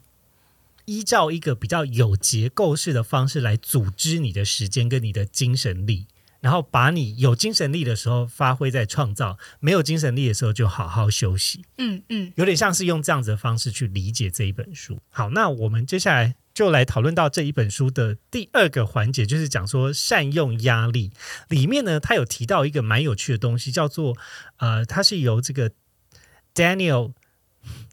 [0.90, 6.08] 依照一个比较有结构式的方式来组织你的时间跟你的精神力，
[6.42, 11.64] 然后把你有精神力的时候发挥在创造，没有精神力的时候就好好休息。
[11.78, 15.00] 嗯嗯，有点像是用这样子的方式去理解这一本书。
[15.12, 21.12] 好，那我们接下来就来讨论到这一本书的第二个环节，就是讲说善用压力。
[21.50, 24.18] 里面呢，他有提到一个蛮有趣的东西，叫做
[24.58, 25.70] 呃，它是由这个
[26.56, 27.14] Daniel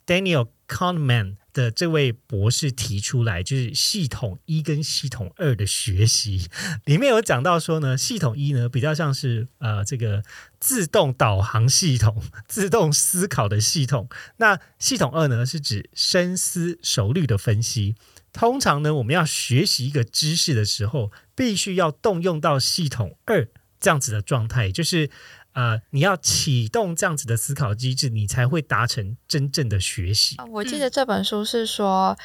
[0.07, 1.37] Daniel Kahneman。
[1.57, 6.51] 的这位博士提出来，就是系统一跟系统二的学习，
[6.85, 10.23] 里面有讲到说呢，系统一呢比较像是呃这个
[10.61, 17.95] 自动导航系统、 自动思考的系统，那系统二呢是指深思熟虑的分析。
[18.35, 23.49] 通常呢，我们要学习一个知识的时候，必须要动用到系统二
[23.81, 25.09] 这样子的状态，就是
[25.57, 30.37] 呃，你要启动这样子的思考机制，你才会达成真正的学习。
[30.51, 32.17] 我记得这本书是说，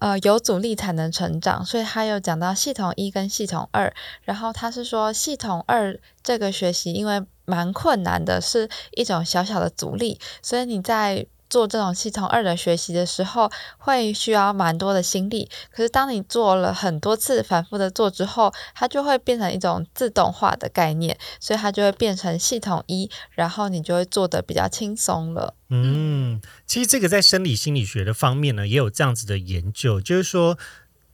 [0.00, 11.26] 呃有阻力才能成长，所以他有讲到系统一跟系统二，然后他是说系统二这个学习因为蛮困难的，是一种小小的阻力，所以你在。
[11.54, 15.48] 做这种系统二的学习的时候，会需要蛮多的心力。
[15.70, 25.54] 可是当你做了很多次、反复的做之后，它就会变成一种自动化的概念，所以它就会变成系统一，然后你就会做的比较轻松了。
[25.68, 30.58] 嗯，其实这个在生理心理学的方面呢，也有这样子的研究，就是说，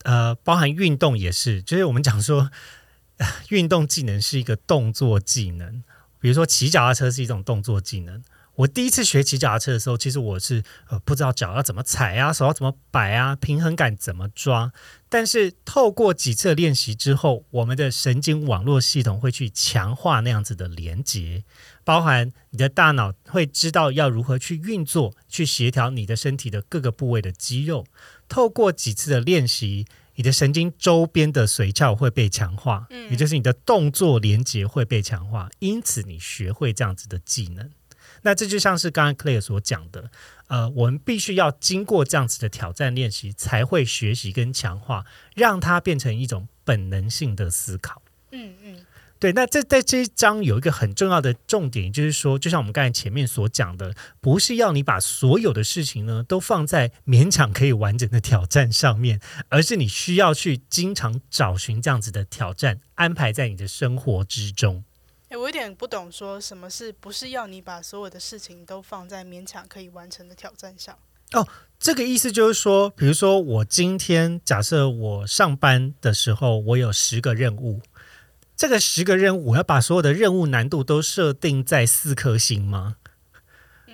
[0.04, 2.50] 呃，包含运动也是，就是我们讲说，
[3.50, 5.84] 运动技能是一个动作技能，
[6.18, 8.22] 比如说骑脚踏车是一种动作技能。
[8.60, 14.72] 我第一次学骑脚踏车的时候，其实我是呃不知道脚要怎么踩啊，手要怎么摆啊，平衡感怎么抓。
[15.08, 21.44] 但是透过几次练习之后，我们的神经网络系统会去强化那样子的连接，
[21.84, 27.86] 包含你的大脑会知道要如何去运作，去协调你的身体的各个部位的肌肉。
[28.28, 37.70] 透过几次的练习，你的神经周边的髓鞘会被强化，也就是你的动作连接会被强化，因此你学会这样子的技能。
[38.22, 40.10] 那这就像是刚刚 Clare 所讲的，
[40.48, 48.02] 呃，我们必须要经过这样子的挑战练习，才会学习跟强化，让它变成一种本能性的思考。
[48.32, 48.86] 嗯嗯，
[49.18, 49.32] 对。
[49.32, 64.84] 那这在这一章有一个很重要的重点，就是说，就像我们刚才前面所讲的，不是要你把所有的事情呢都放在勉强可以完整的挑战上面，而是你需要去经常找寻这样子的挑战，安排在你的生活之中。
[65.30, 70.98] 哎，我有点不懂，说什么是不是要你把所有的事情都放在勉强可以完成的挑战上？
[71.30, 71.46] 哦，
[71.78, 77.80] 这个意思就是说，比如说我今天假设我上班的时候，我有十个任务，
[78.56, 82.96] 这个十个任务我要把所有的任务难度都设定在四颗星吗？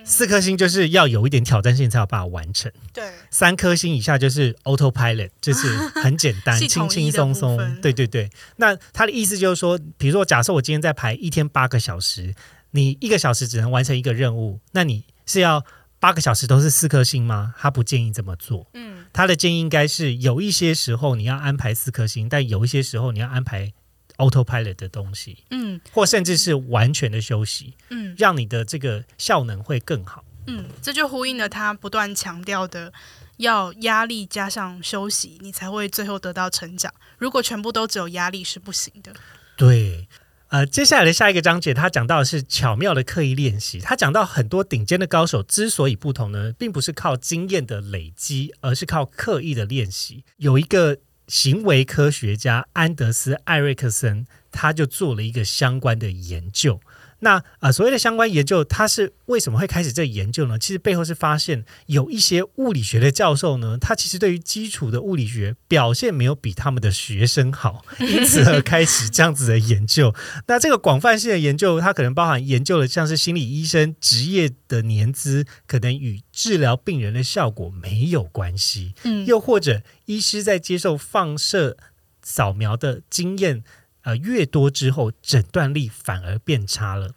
[0.07, 2.71] 四颗星就是要有一点挑战性才有办法完成。
[2.93, 5.67] 对，三颗星以下就是 autopilot，就是
[6.01, 7.57] 很简单、 轻轻松松。
[7.81, 8.29] 对对对。
[8.55, 12.33] 那他的意思就是说，比如说，假设我今天在排一天八个小时，
[12.71, 15.65] 你一个小时只能完成一个任务，那你是要
[15.99, 17.53] 八个小时都是四颗星吗？
[17.59, 18.67] 他不建议这么做。
[18.73, 23.73] 嗯，他的建议应该是有一些时候你要安排四颗星，但有一些时候你要安排。
[24.17, 32.91] Autopilot 的东西，嗯，或甚至是完全的休息，嗯，让你的这个效能会更好，嗯，这就呼应了他不断强调的，
[33.37, 36.91] 要压力加上休息，你才会最后得到成长。
[37.19, 39.13] 如果全部都只有压力是不行的。
[39.55, 40.07] 对，
[40.47, 43.79] 呃，接下来的下一个章节，他讲到的是巧妙的刻意练习。
[43.79, 50.23] 他讲到很多顶尖的高手之所以不同呢，并不是靠经验的累积，而是靠刻意的练习。
[50.37, 50.97] 有一个。
[51.27, 56.79] 行为科学家安德斯·艾瑞克森，他就做了一个相关的研究。
[57.19, 60.59] 那啊，所谓的相关研究，它是为什么会开始这研究呢？
[60.59, 70.13] 其实背后是发现有一些物理学的教授呢，他其实对于基础的物理学表现没有比他们的学生好，因此而开始这样子的研究。
[70.45, 78.93] 那这个广泛性的研究，它可能包含研究了像是心理医生职业的年资，可能与治疗病人的效果没有关系。
[79.03, 81.77] 嗯，又或者医师在接受放射
[82.21, 83.63] 扫描的经验。
[84.07, 87.11] 呃，越多之后，诊断力反而变差了。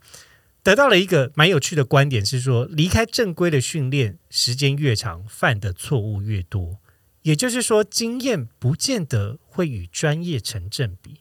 [0.65, 6.81] 得到了一个蛮有趣的观点，是说离开正规的训练时间越长，犯的错误越多。
[7.23, 11.21] 也就是说，经验不见得会与专业成正比。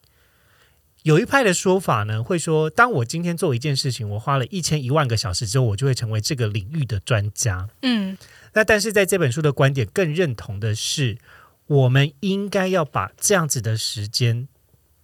[1.03, 7.69] 有一派的说法呢，会说，当我今天做一件事情，我花了一千一万个小时之后，我就会成为这个领域的专家。
[7.83, 8.17] 嗯，
[8.53, 11.19] 那但是在这本书的观点更认同的是，
[11.67, 14.47] 我们应该要把这样子的时间。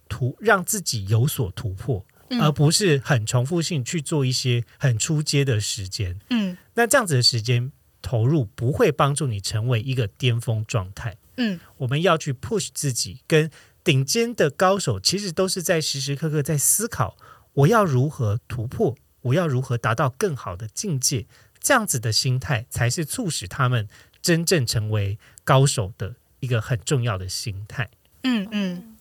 [0.08, 2.04] 突让自己有所突破，
[2.40, 6.18] 而不是很重复性去做一些很出街的时间。
[6.30, 7.70] 嗯，那这样子的时间
[8.02, 11.16] 投入不会帮助你成为一个巅峰状态。
[11.36, 13.50] 嗯，我们要去 push 自己，跟
[13.84, 17.16] 顶尖的高手其实都是在时时刻刻在思考，
[17.52, 21.26] 我要如何突破，我要如何达到更好的境界。
[21.60, 23.88] 这样子的心态才是促使他们
[24.22, 27.90] 真正成为高手的一个很重要的心态。
[28.22, 28.95] 嗯嗯。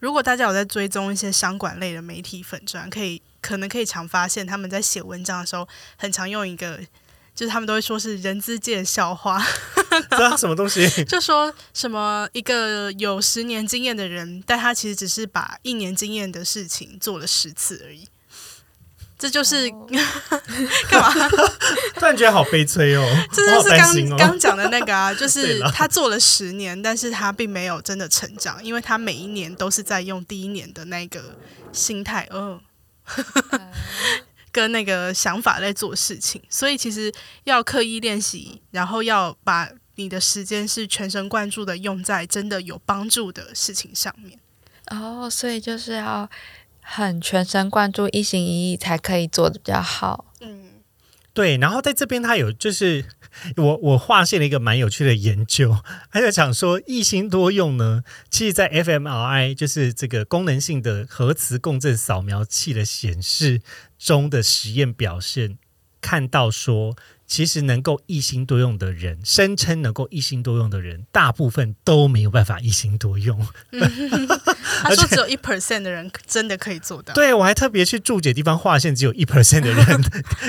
[0.00, 6.80] 如果大家有在追踪一些商管类的媒体粉砖，可以可能可以常发现他们在写文章的时候，很常用一个，
[7.34, 9.40] 就是他们都会说是人资界笑话，
[10.10, 10.88] 这什么东西？
[11.04, 18.08] 就说什么一个有十年经验的人，但他其实只是把一年经验的事情做了十次而已。
[19.20, 19.70] 这就是
[20.88, 21.28] 干嘛？
[21.94, 23.06] 突然觉得好悲催哦！
[23.32, 23.68] 这就是
[24.08, 31.36] 刚刚讲的那个啊，就是他做了十年，但是他并没有真的成长，因为他每一年都是在用第一年的那个
[31.72, 32.58] 心态，嗯，
[34.50, 36.42] 跟那个想法在做事情。
[36.48, 37.12] 所以其实
[37.44, 39.68] 要刻意练习，然后要把。
[39.96, 44.38] 你的时间是全神贯注的用在真的有帮助的事情上面。
[44.86, 46.26] 哦，所以就是要
[46.80, 50.26] 很全神贯注、一心一意才可以做的比较好。
[50.40, 50.82] 嗯，
[51.32, 53.04] 对，然后在这边他有就是
[53.56, 55.76] 我我划线了一个蛮有趣的研究，
[56.10, 63.62] 他在讲说一心多用呢，其实在 fMRI 就是这个功能性的核磁共振扫描器的显示
[63.98, 65.58] 中的实验表现，
[66.00, 66.96] 看到说。
[67.30, 73.46] 其实能够一心多用的人，声称能够一心多用的人，大部分都没有办法一心多用。
[74.82, 77.14] 他说只有一 percent 的人真的可以做到。
[77.14, 80.02] 对我还特别去注解地方划线，只有一 percent 的人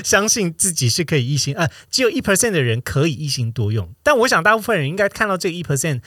[0.03, 3.93] 相信自己是可以一心，呃，只有一 percent 的人可以一心多用。
[4.01, 6.01] 但我想大部分人应该看到这一 percent。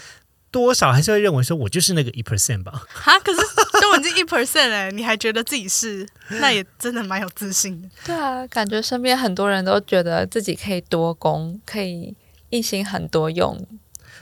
[0.54, 2.86] 多少还是会认为说，我就是那个一 percent 吧？
[2.86, 3.40] 哈，可是
[3.82, 7.88] 都已经一 percent 哎，你还觉得自己是，那也真的蛮有自信的。
[8.06, 12.14] 对啊，感觉身边很多人都觉得自己可以多功，可以
[12.50, 13.66] 一心很多用。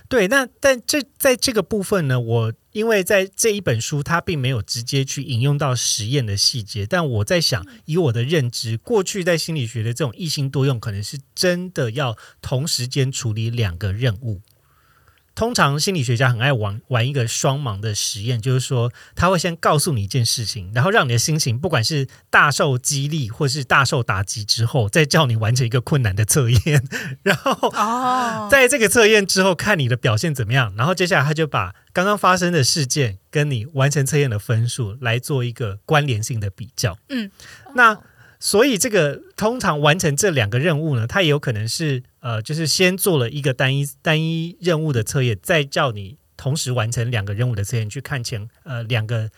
[0.09, 14.41] 对，那但这在这个部分呢，我因为在这一本书，它并没有直接去引用到实验的细节，但我在想，以我的认知，过去在心理学的这种一心多用，可能是真的要同时间处理两个任务。
[15.35, 26.85] 通常心理学家很爱玩玩一个双盲的实验，就是说他会先告诉你一件事情，然后让你的心情不管是大受激励或是大受打击之后，再叫你完成一个困难的测验，
[27.23, 36.99] 然后 哦，在这个测验之后看你的表现怎么样，然后接下来他就把刚刚发生的事件跟你完成测验的分数来做一个关联性的比较。
[37.09, 37.31] 嗯，
[37.75, 37.99] 那。
[38.45, 49.31] 所以，这个通常完成这两个任务呢，它也有可能是呃，就是先做了一个单一单一任务的测验，再叫你同时完成两个任务的测验，去看前呃两个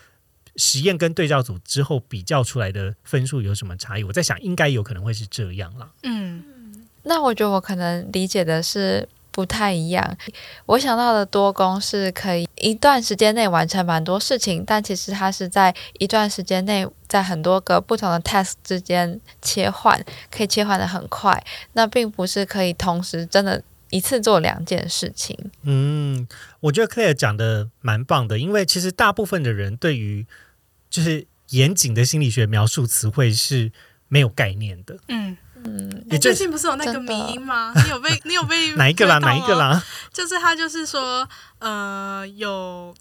[0.56, 4.04] 实验跟对照组之后比较出来的分数有什么差异。
[4.04, 5.90] 我在想，应该有可能会是这样啦。
[6.04, 9.08] 嗯，那我觉得我可能理解的是。
[9.34, 10.16] 不太一样，
[10.64, 21.44] 我想到的多工是可以一段时间内完成蛮多事情，但其实它是在一段时间内，在很多个不同的 task 之间切换，可以切换的很快。
[21.72, 23.60] 那并不是可以同时真的
[23.90, 25.36] 一次做两件事情。
[25.62, 26.28] 嗯，
[26.60, 30.24] 我觉得 Claire 讲的蛮棒的，因为其实大部分的人对于
[30.88, 33.72] 就是严谨的心理学描述词汇是
[34.06, 34.96] 没有概念的。
[35.08, 35.36] 嗯。
[35.64, 37.72] 嗯，你最近不是有那个迷音吗？
[37.84, 39.18] 你有被你有被哪一个啦？
[39.18, 39.82] 哪一个啦？
[40.12, 42.94] 就是他，就是说，呃，有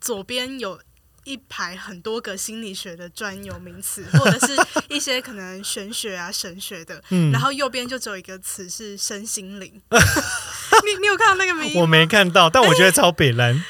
[0.00, 0.80] 左边有。
[1.28, 4.54] 一排很多个心理学的专有名词， 或者是
[4.88, 7.02] 一些可能玄学啊、神学的，
[7.32, 9.82] 然后右边就只有一个词是身心灵。
[9.90, 11.80] 你你有看到那个名？
[11.80, 13.60] 我没看到，但我觉得超北蓝。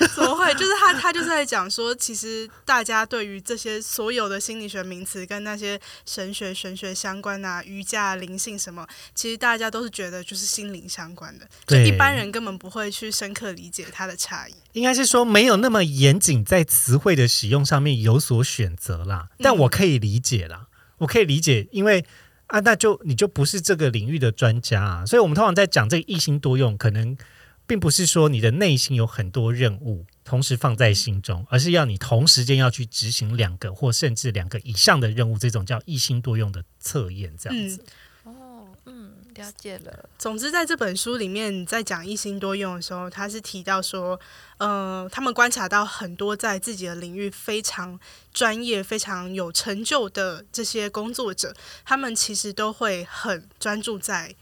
[0.57, 14.55] 就是他他就是在讲说，其实大家对于这些所有的心理学名词跟那些神学、玄学相关啊、瑜伽、灵性什么，其实大家都是觉得就是心灵相关的，就一般人根本不会去深刻理解它的差异。
[14.73, 19.29] 应该是说没有那么严谨，在词汇的使用上面有所选择啦。
[19.39, 20.67] 但我可以理解啦，
[20.99, 22.05] 我可以理解，因为
[22.49, 25.07] 啊，那就你就不是这个领域的专家啊。
[25.07, 27.17] 所以我们通常在讲这个一心多用，可能
[27.67, 37.85] 并不是说你的内心有很多任务同时放在心中，而是要你同时间要去执行两个或甚至两个以上的任务，这种叫一心多用的测验，这样子。
[38.25, 40.09] 哦，嗯了解了。
[40.19, 44.19] 总之，在这本书里面，在讲一心多用的时候，他是提到说，
[44.59, 47.99] 呃，他们观察到很多在自己的领域非常
[48.33, 51.55] 专业、非常有成就的这些工作者，
[51.85, 54.35] 他们其实都会很专注在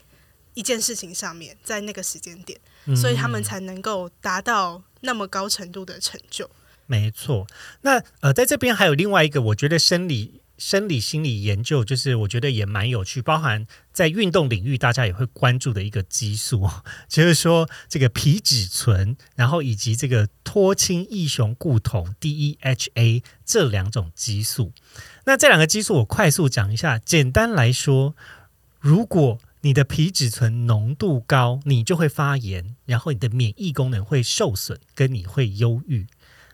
[0.53, 2.59] 一件事情上面，在那个时间点，
[2.93, 6.49] 所以他们才能够达到那么高程度的成就。
[6.85, 7.47] 没错。
[7.81, 10.41] 那呃，在这边还有另外一个，我觉得生理。
[10.57, 16.69] 生理心理研究就是我觉得也蛮有趣，包含在运动领域大家也会关注的一个激素，
[17.09, 24.71] 就是说这个皮质醇，然后以及这个脱氢异雄固酮 DEHA 这两种激素。
[25.25, 28.15] 那这两个激素我快速讲一下，简单来说，
[28.79, 36.05] 如果你的皮质醇浓度高，你就会发炎，然后你的免疫功能会受损，跟你会忧郁。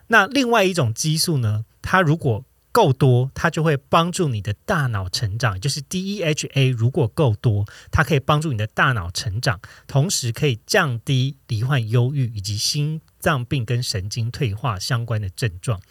[0.07, 5.59] 那另外一种激素呢，它如果够多，它就会帮助你的大脑成长。
[5.59, 15.81] 就是 DEHA 如果够多，它可以帮助你的大脑成长，同时可以降低罹患忧郁以及心脏病跟神经退化相关的症状。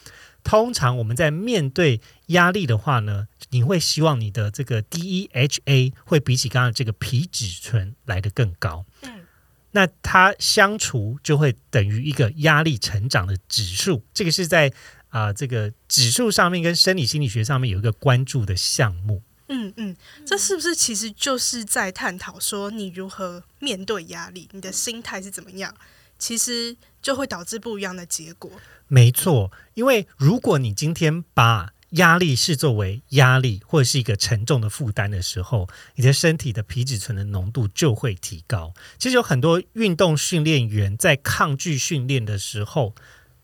[0.43, 8.85] 通常我们在面对压力的话呢，你会希望你的这个 DEHA 会比起刚刚这个皮质醇来的更高。
[9.03, 9.27] 嗯，
[9.73, 14.05] 那它相除就会等于一个压力成长的指数。
[14.13, 14.73] 这个是在。
[15.11, 19.21] 啊，这个指数上面跟生理心理学上面有一个关注的项目。
[19.49, 25.75] 嗯嗯，这是不是其实就是在探讨说你如何面对压力，你的心态是怎么样，
[26.17, 28.51] 其实就会导致不一样的结果。
[28.89, 38.73] 没错，因为如果你今天把压力视作为压力或者是一个沉重的负担的时候，你的身体的皮质醇的浓度就会提高。
[38.99, 42.95] 其实有很多运动训练员在抗拒训练的时候，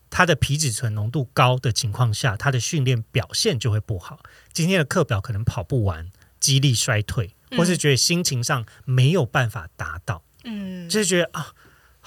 [0.09, 4.21] 他的皮质醇浓度高的情况下，他的训练表现就会不好。
[4.53, 11.53] 今天的课表可能跑不完，肌力衰退，或是觉得心情上没有办法达到，嗯就是觉得啊，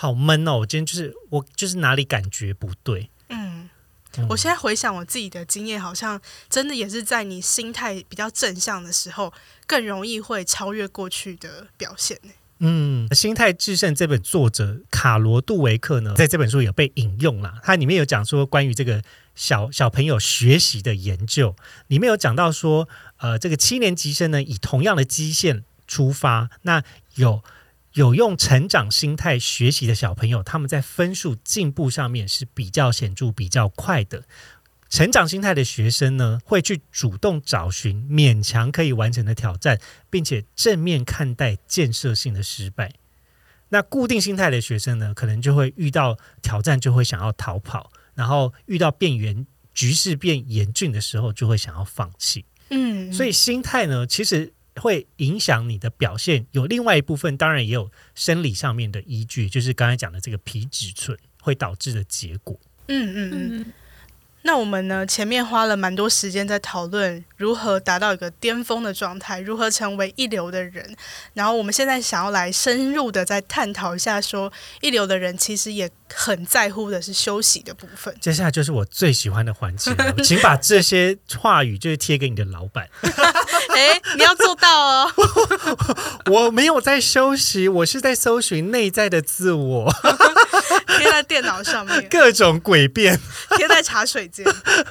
[0.00, 3.10] 好闷哦，我今天就是我就是哪里感觉不对。
[3.28, 3.68] 嗯。
[4.16, 9.30] 嗯我现在回想我自己的经验，好像真的也是在你心态比较正向的时候，
[9.66, 12.18] 更容易会超越过去的表现。
[12.60, 17.60] 嗯，《心态制胜》这本作者卡罗杜维克呢，在这本书有被引用啦。
[17.62, 19.02] 它里面有讲说关于这个
[19.34, 21.54] 小小朋友学习的研究，
[21.88, 22.88] 里面有讲到说，
[23.18, 26.82] 呃，这个七年级生呢，以同样的基线出发，那
[27.16, 27.42] 有
[27.94, 34.24] 有用成长心态学习的小朋友，他们在分数进步上面是比较显著、比较快的。
[34.88, 39.80] 成长心态的学生呢，会去主动找寻勉强可以完成的挑战，
[40.10, 42.94] 并且正面看待建设性的失败。
[43.68, 52.44] 那固定心态的学生呢，可能就会遇到挑战就会想要逃跑，然后遇到变严局势变严峻的时候，就会想要放弃。
[52.70, 56.46] 嗯，所以心态呢，其实会影响你的表现。
[56.52, 62.58] 有另外一部分，当然也有生理上面的依据，就是刚才讲的这个皮质醇会导致的结果。
[62.88, 63.72] 嗯嗯嗯。
[64.42, 70.94] 嗯，那我们呢，前面花了蛮多时间在讨论如何达到一个巅峰的状态，如何成为一流的人。
[71.34, 78.14] 然后我们现在想要来深入的再探讨一下说一流的人其实也很在乎的是休息的部分。
[78.20, 82.88] 接下来就是我最喜欢的环节，请把这些话语就是贴给你的老板。
[83.76, 85.12] 哎，你要做到哦。
[86.30, 89.92] 我没有在休息，我是在搜寻内在的自我，
[90.98, 93.18] 贴在电脑上面，各种诡辩。
[93.56, 94.28] 贴在茶水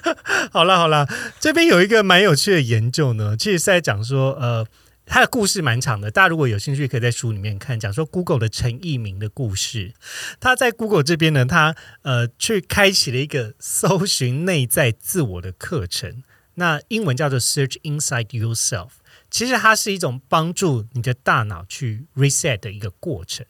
[0.51, 1.07] 好了好了，
[1.39, 4.67] 这边有一个蛮有趣的研究呢，其实是在讲说，呃，
[5.05, 9.93] 他的故事蛮长的，大家如果有兴趣，可以在书里面看，讲说 Google 的陈义明的故事。
[10.39, 16.23] 他在 Google 这边呢，他呃去开启了一个搜寻内在自我的课程，
[16.55, 18.89] 那英文叫做 Search Inside Yourself。
[19.31, 23.45] 其实它是一种帮助你的大脑去 reset 的一个过程。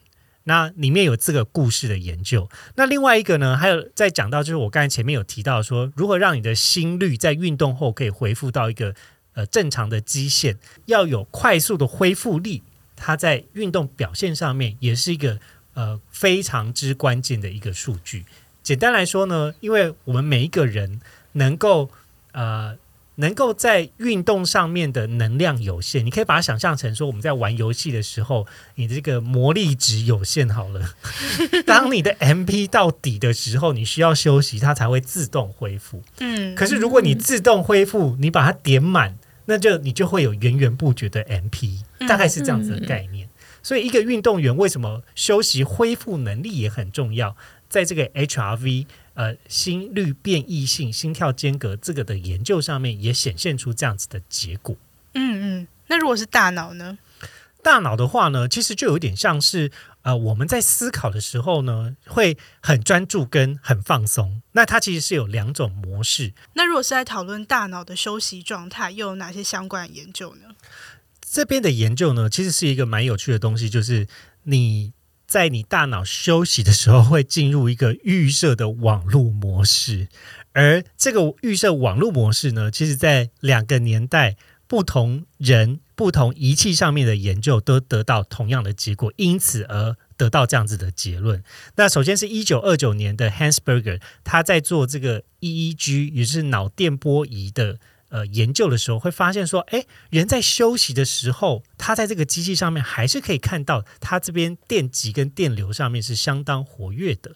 [0.50, 2.50] 那里面有这个故事的研究。
[2.74, 8.96] 那另外一个呢，还有在讲到，就是我刚才前面有提到说，如何让你的心率在运动后可以恢复到一个
[9.34, 12.64] 呃正常的基线，要有快速的恢复力，
[12.96, 15.40] 它在运动表现上面也是一个
[15.76, 18.26] 呃非常之关键的一个数据。
[18.64, 21.00] 简单来说呢，因为我们每一个人
[21.34, 21.92] 能够
[22.32, 22.76] 呃。
[23.20, 30.96] 能够在运动上面的能量有限，你可以把它想象成说，我们在玩游戏的时候，你的这个魔力值有限好了。
[31.68, 36.02] 当你的 MP 到底的时候，你需要休息，它才会自动恢复。
[36.20, 43.28] 嗯，可是如果你自动恢复，你把它点满，那就你就会有源源不绝的 MP，大概是这样子的概念。
[43.62, 47.36] 所以，一个运动员为什么休息恢复能力也很重要？
[47.68, 48.86] 在这个 HRV
[49.20, 54.78] 呃心率变异性、心跳间隔这个的研究上面，也显现出这样子的结果。
[55.14, 56.98] 嗯嗯，那如果是大脑呢？
[57.62, 59.70] 大脑的话呢，其实就有点像是
[60.04, 64.42] 呃我们在思考的时候呢，会很专注跟很放松。
[64.54, 66.32] 那它其实是有两种模式。
[66.54, 70.56] 那如果是在讨论大脑的休息状态，又有哪些相关的研究呢？
[71.30, 74.08] 这边的研究呢，其实是一个蛮有趣的东西，就是
[74.44, 74.94] 你
[75.30, 80.08] 在你大脑休息的时候，会进入一个预设的网络模式，
[80.54, 91.44] 而这个预设网络模式呢，其实在两个年代不同人、不同仪器上面的研究都得到同样的结果，因此而得到这样子的结论。
[91.76, 97.78] 那首先是一九二九年的 Hansberger，他在做这个 EEG，也就是脑电波仪的。
[98.10, 107.34] 呃，研究的时候会发现说，哎，人在休息的时候，他在这个机器上面还是可以看到他这边电极跟电流上面是相当活跃的。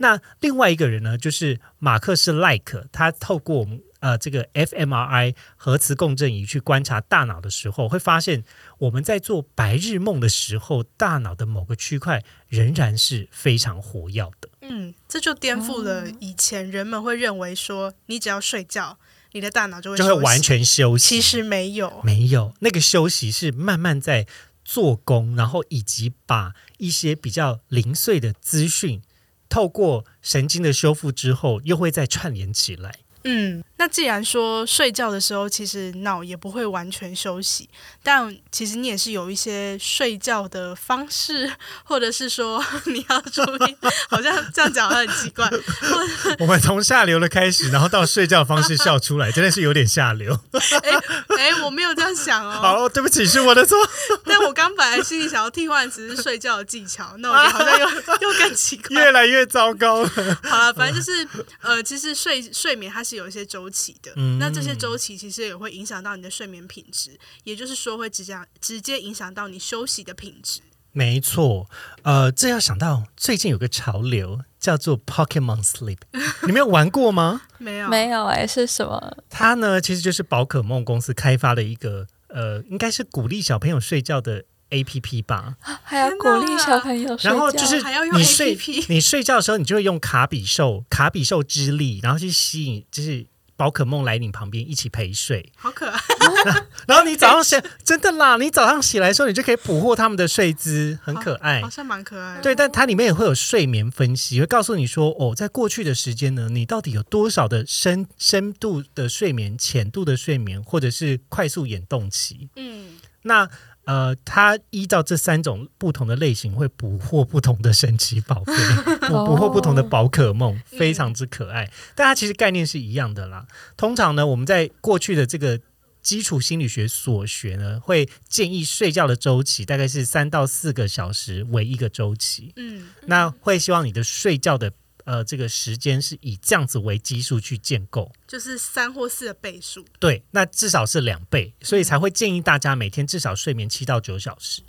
[0.00, 8.44] 那另外一个人呢，就是马克是 like，，他透过我们呃这个 fMRI 核磁共振仪去观察大脑的时候，会发现
[8.78, 14.48] 我们在做白日梦的时候，大脑的某个区块仍然是非常活跃的。
[14.60, 18.98] 嗯，这就颠覆了以前人们会认为说，你只要睡觉，
[19.32, 20.40] 你的大脑就会就会完。
[20.40, 21.08] 全休息。
[21.08, 24.26] 其实没有，没有，那个休息是慢慢在
[24.64, 29.02] 做工，然后以及把一些比较零碎的资讯，
[29.48, 33.00] 透过神经的修复之后，又会再串联起来。
[33.24, 37.68] 嗯，那既然说睡觉的时候，其实脑也不会完全休息，
[38.02, 41.50] 但其实你也是有一些睡觉的方式，
[41.84, 43.76] 或者是说 你要注意，
[44.10, 45.48] 好像这样讲很奇怪。
[46.40, 50.38] 我们从下流的开始，然后到睡觉方式笑出来，真的是有点下流。
[50.82, 50.90] 哎
[51.38, 52.60] 哎，我没有这样想哦。
[52.60, 53.78] 好，对不起，是我的错。
[54.24, 60.10] 但我刚本来心里想要替换只是睡觉的技巧，那我好像又又更奇怪，越来越糟糕了。
[60.42, 61.26] 好了，反正就是
[61.62, 70.60] 呃，其实睡睡眠它是有一些周期的，嗯那这些周期其实也会影响到你的睡眠品质，也就是说会直接直接影响到你休息的品质。
[70.92, 71.68] 没错，
[72.02, 75.98] 呃，这要想到最近有个潮流叫做 Pokemon Sleep，
[76.46, 77.42] 你没有玩过吗？
[77.58, 79.18] 没有，没有哎、是什么？
[79.30, 85.56] 它呢其实就是宝可梦公司开发的一个呃，应该是鼓励小朋友睡觉的 A P P 吧。
[85.84, 87.30] 还要鼓励小朋友睡觉？
[87.30, 88.58] 然后就是还要用你睡
[88.88, 93.24] 你睡觉的时候，你就会用卡比兽卡比兽之力，然后去吸引就是
[93.58, 95.50] 宝可梦来你旁边一起陪睡。
[95.56, 96.00] 好可爱，
[96.86, 101.68] 然后你早上醒真的啦，你早上起来的时候，你就可以捕获他们的睡姿，很可爱好。
[101.68, 102.42] 像蛮可爱的。
[102.42, 112.48] 对，但它里面也会有睡眠分析，会告诉你说，哦，在过去的时间呢，你到底有多少的深深度的睡眠、浅度的睡眠，或者是快速眼动期。
[112.54, 112.92] 嗯，
[113.22, 113.50] 那
[113.88, 118.52] 呃，它依照这三种不同的类型，会捕获不同的神奇宝贝，
[119.08, 121.70] 捕捕获不同的宝可梦，非常之可爱。
[121.94, 123.46] 但它其实概念是一样的啦。
[123.78, 125.58] 通常呢，我们在过去的这个
[126.02, 132.52] 基础心理学所学呢，会建议睡觉的周期大概是三到四个小时为一个周期。
[132.56, 134.70] 嗯，那会希望你的睡觉的
[135.08, 138.12] 呃这个时间是以这样子为基数去建构。
[138.26, 139.82] 就是三或四的倍数。
[139.98, 144.60] 对，那至少是两倍，所以才会建议大家每天至少睡眠七到九小时。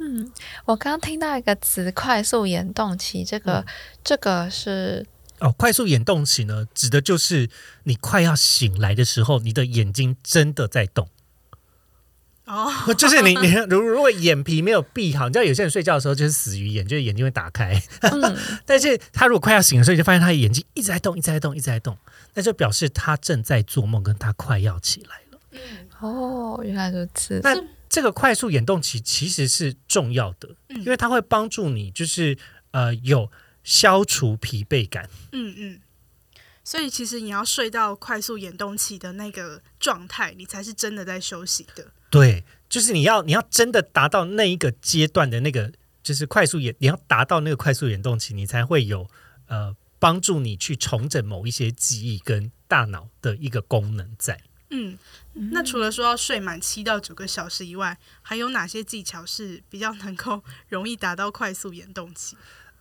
[0.00, 0.32] 嗯
[0.64, 3.64] 我刚刚听到一个词“快速眼动期”，这个、
[4.02, 5.06] 这个是
[5.38, 7.48] 哦，快速眼动期呢，指的就是
[7.84, 11.08] 你快要醒来的时候，你的眼睛真的在动，
[12.48, 21.98] 哦，就是你你如如果眼皮没有闭好，你知道有些人睡觉的时候就是死鱼眼，就是眼睛会打开，嗯， 但是他如果快要醒的时候，你就发现他的眼睛一直在动，一直在动，一直在动，
[22.32, 25.38] 那就表示他正在做梦，跟他快要起来了。
[26.00, 27.38] 哦，原来如此。
[27.42, 27.54] 那
[27.90, 32.38] 这个快速眼动期其实是重要的，嗯因为它会帮助你，就是
[32.70, 33.30] 呃有
[33.62, 35.10] 消除疲惫感。
[35.32, 35.80] 嗯嗯。
[36.64, 41.86] 所以其实你要睡到快速眼动期的那个状态，你才是真的在休息的。
[42.10, 49.08] 对，就是你要你要真的达到那一个阶段的那个，就是快速眼，你要达到那个快速眼动期，你才会有
[49.46, 54.40] 呃帮助你去重整某一些记忆跟大脑的一个功能在。
[54.70, 54.98] 嗯，
[55.32, 62.36] 那除了说要睡满七到九个小时以外，还有哪些技巧是比较能够容易达到快速眼动期？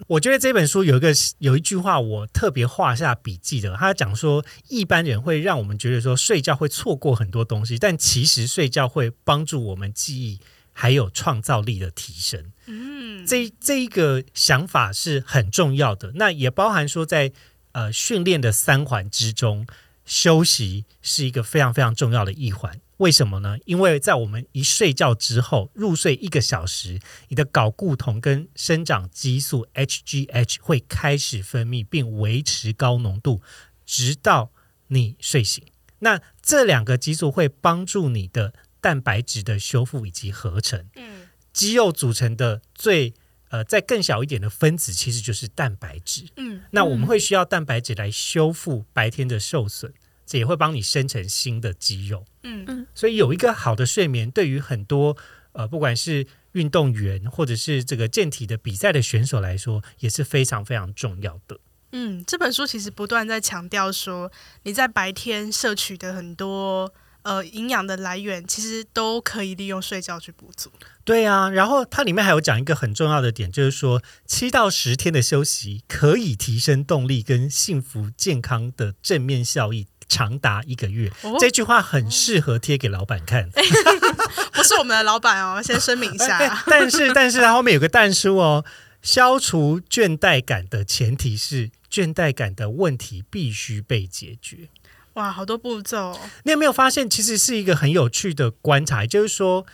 [0.05, 10.39] 我觉得这本书有一个有一句话我特别画下笔记的，他讲说一般人会让我们觉得说睡觉会错过很多东西，但其实睡觉会帮助我们记忆
[10.71, 12.51] 还有创造力的提升。
[12.67, 17.31] 嗯，这这一个想法是很重要的，那也包含说在
[17.71, 19.65] 呃训练的三环之中，
[20.05, 22.79] 休息是一个非常非常重要的一环。
[22.97, 23.57] 为什么呢？
[23.65, 33.41] 因为在我们一睡觉之后，入睡一个小时，你的睾固酮跟生长激素 HGH 会开始分泌，并维持高浓度，
[33.85, 34.51] 直到
[34.87, 35.63] 你睡醒。
[35.99, 40.87] 那这两个激素会帮助你的蛋白质的修复以及合成。
[40.95, 43.15] 嗯肌肉组成的最
[43.49, 46.27] 呃在更小一点的分子，其实就是蛋白质。
[46.35, 49.91] 嗯那我们会需要蛋白质来修复白天的受损，
[50.27, 52.25] 这也会帮你生成新的肌肉。
[52.43, 55.17] 嗯所以有一个好的睡眠，对于很多
[55.53, 61.59] 呃不管是运动员或者是这个健体的比赛的选手来说，也是非常非常重要的。
[61.91, 64.31] 嗯，这本书其实不断在强调说，
[64.63, 70.69] 你在白天摄取的很多呃营养的来源，其实都可以利用睡觉去补足。
[71.05, 79.87] 对啊，然后它里面还有讲一个很重要的点，就是说七到十天的休息可以提升动力跟幸福健康的正面效益。
[80.07, 83.49] 长达一个月，哦这句话很适合贴给老板看。
[84.53, 86.63] 不是我们的老板哦，先声明一下 哎。
[86.65, 88.65] 但是，但是它后面有个但书哦，
[89.01, 94.69] 消除倦怠感的前提是倦怠感的问题必须被解决。
[95.13, 96.19] 哇，好多步骤、哦。
[96.43, 99.65] 你有没有发现，其实是一个很有趣的观察，就是说，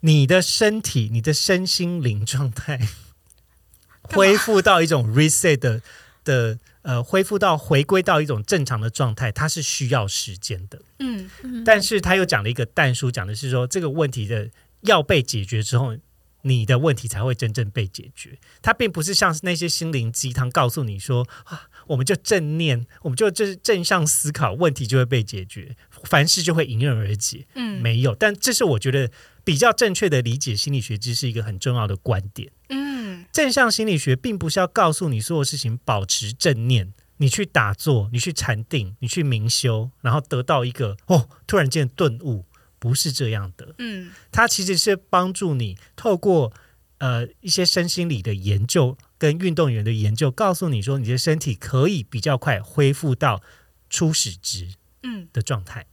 [0.00, 2.80] 你的身体、你的身心灵状态
[4.02, 5.80] 恢复到一种 reset 的
[6.24, 10.80] 的呃，恢复到回归到一种正常的状态，它是需要时间的。
[10.98, 11.30] 嗯
[11.64, 14.50] 但是他又讲了一个淡书，讲的是说这个问题的
[14.82, 15.96] 要被解决之后，
[16.42, 18.38] 你的问题才会真正被解决。
[18.60, 27.46] 它并不是像那些心灵鸡汤告诉你说啊，我们就正念，我们就就是正向思考，问题就会被解决，凡事就会迎刃而解。
[27.54, 29.08] 嗯没有，但这是我觉得
[29.44, 32.52] 比较正确的理解心理学知识一个很重要的观点。
[32.68, 42.44] 嗯正向心理学并不是要告诉你所有事情保持正念，你去打坐，你去禅定，你去冥修，然后得到一个哦突然间顿悟，
[42.78, 43.74] 不是这样的。
[43.78, 46.52] 嗯它其实是帮助你透过
[46.98, 53.42] 呃一些身心理的研究跟运动员的研究，告诉你说你的身体可以比较快恢复到
[53.88, 55.82] 初始值嗯的状态。
[55.82, 55.91] 嗯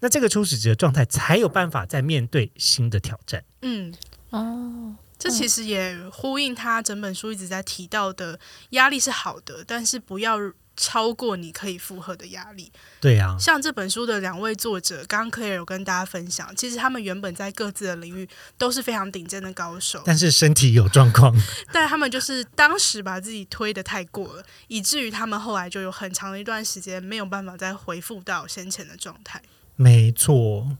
[0.00, 3.44] 那这个初始值的状态才有办法再面对新的挑战。
[3.62, 3.92] 嗯，
[4.30, 8.38] 哦，这其实也呼应他整本书一直在提到的，
[8.70, 10.38] 压力是好的，但是不要
[10.76, 12.70] 超过你可以负荷的压力。
[13.00, 21.34] 对啊，像这本书的两位作者，刚刚 Claire 有跟大家分享，其实他们原本在各自的领域都是非常顶尖的高手，但是身体有状况。
[21.72, 29.42] 但他们就是当时把自己推的太过了，以至于他们后来就有很长的一段时间没有办法再回复到先前的状态。
[29.80, 30.76] 没错，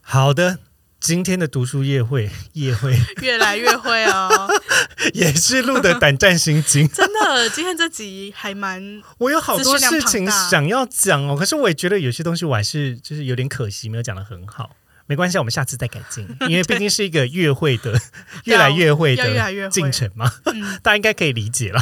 [0.00, 0.58] 好的。
[0.98, 4.50] 今天的读书夜会， 夜会越来越会哦，
[5.14, 6.86] 也是录的胆战心惊。
[6.90, 14.74] 真的，今天这集还蛮我有好多事情想要讲哦，可是我也觉得有些东西我还是就是有点可惜，没有讲的很好。
[15.06, 17.98] 没关系，我们下次再改进， 因为毕竟是一个越会的
[18.44, 21.80] 越来越会的会进程嘛，嗯 大家应该可以理解了。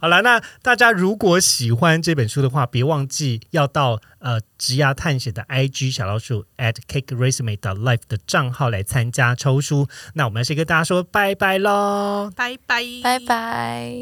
[0.00, 9.88] 好了，那大家如果喜欢这本书的话，别忘记要到呃职涯探险的 IG 小老鼠 at cake resume dot life 的账号来参加抽书。
[10.14, 12.30] 那我们先跟大家说拜拜喽。
[12.34, 13.92] 拜拜拜拜。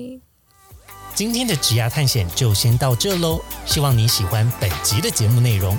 [1.15, 5.79] 今天的职涯探险就先到这喽，希望你喜欢本集的节目内容。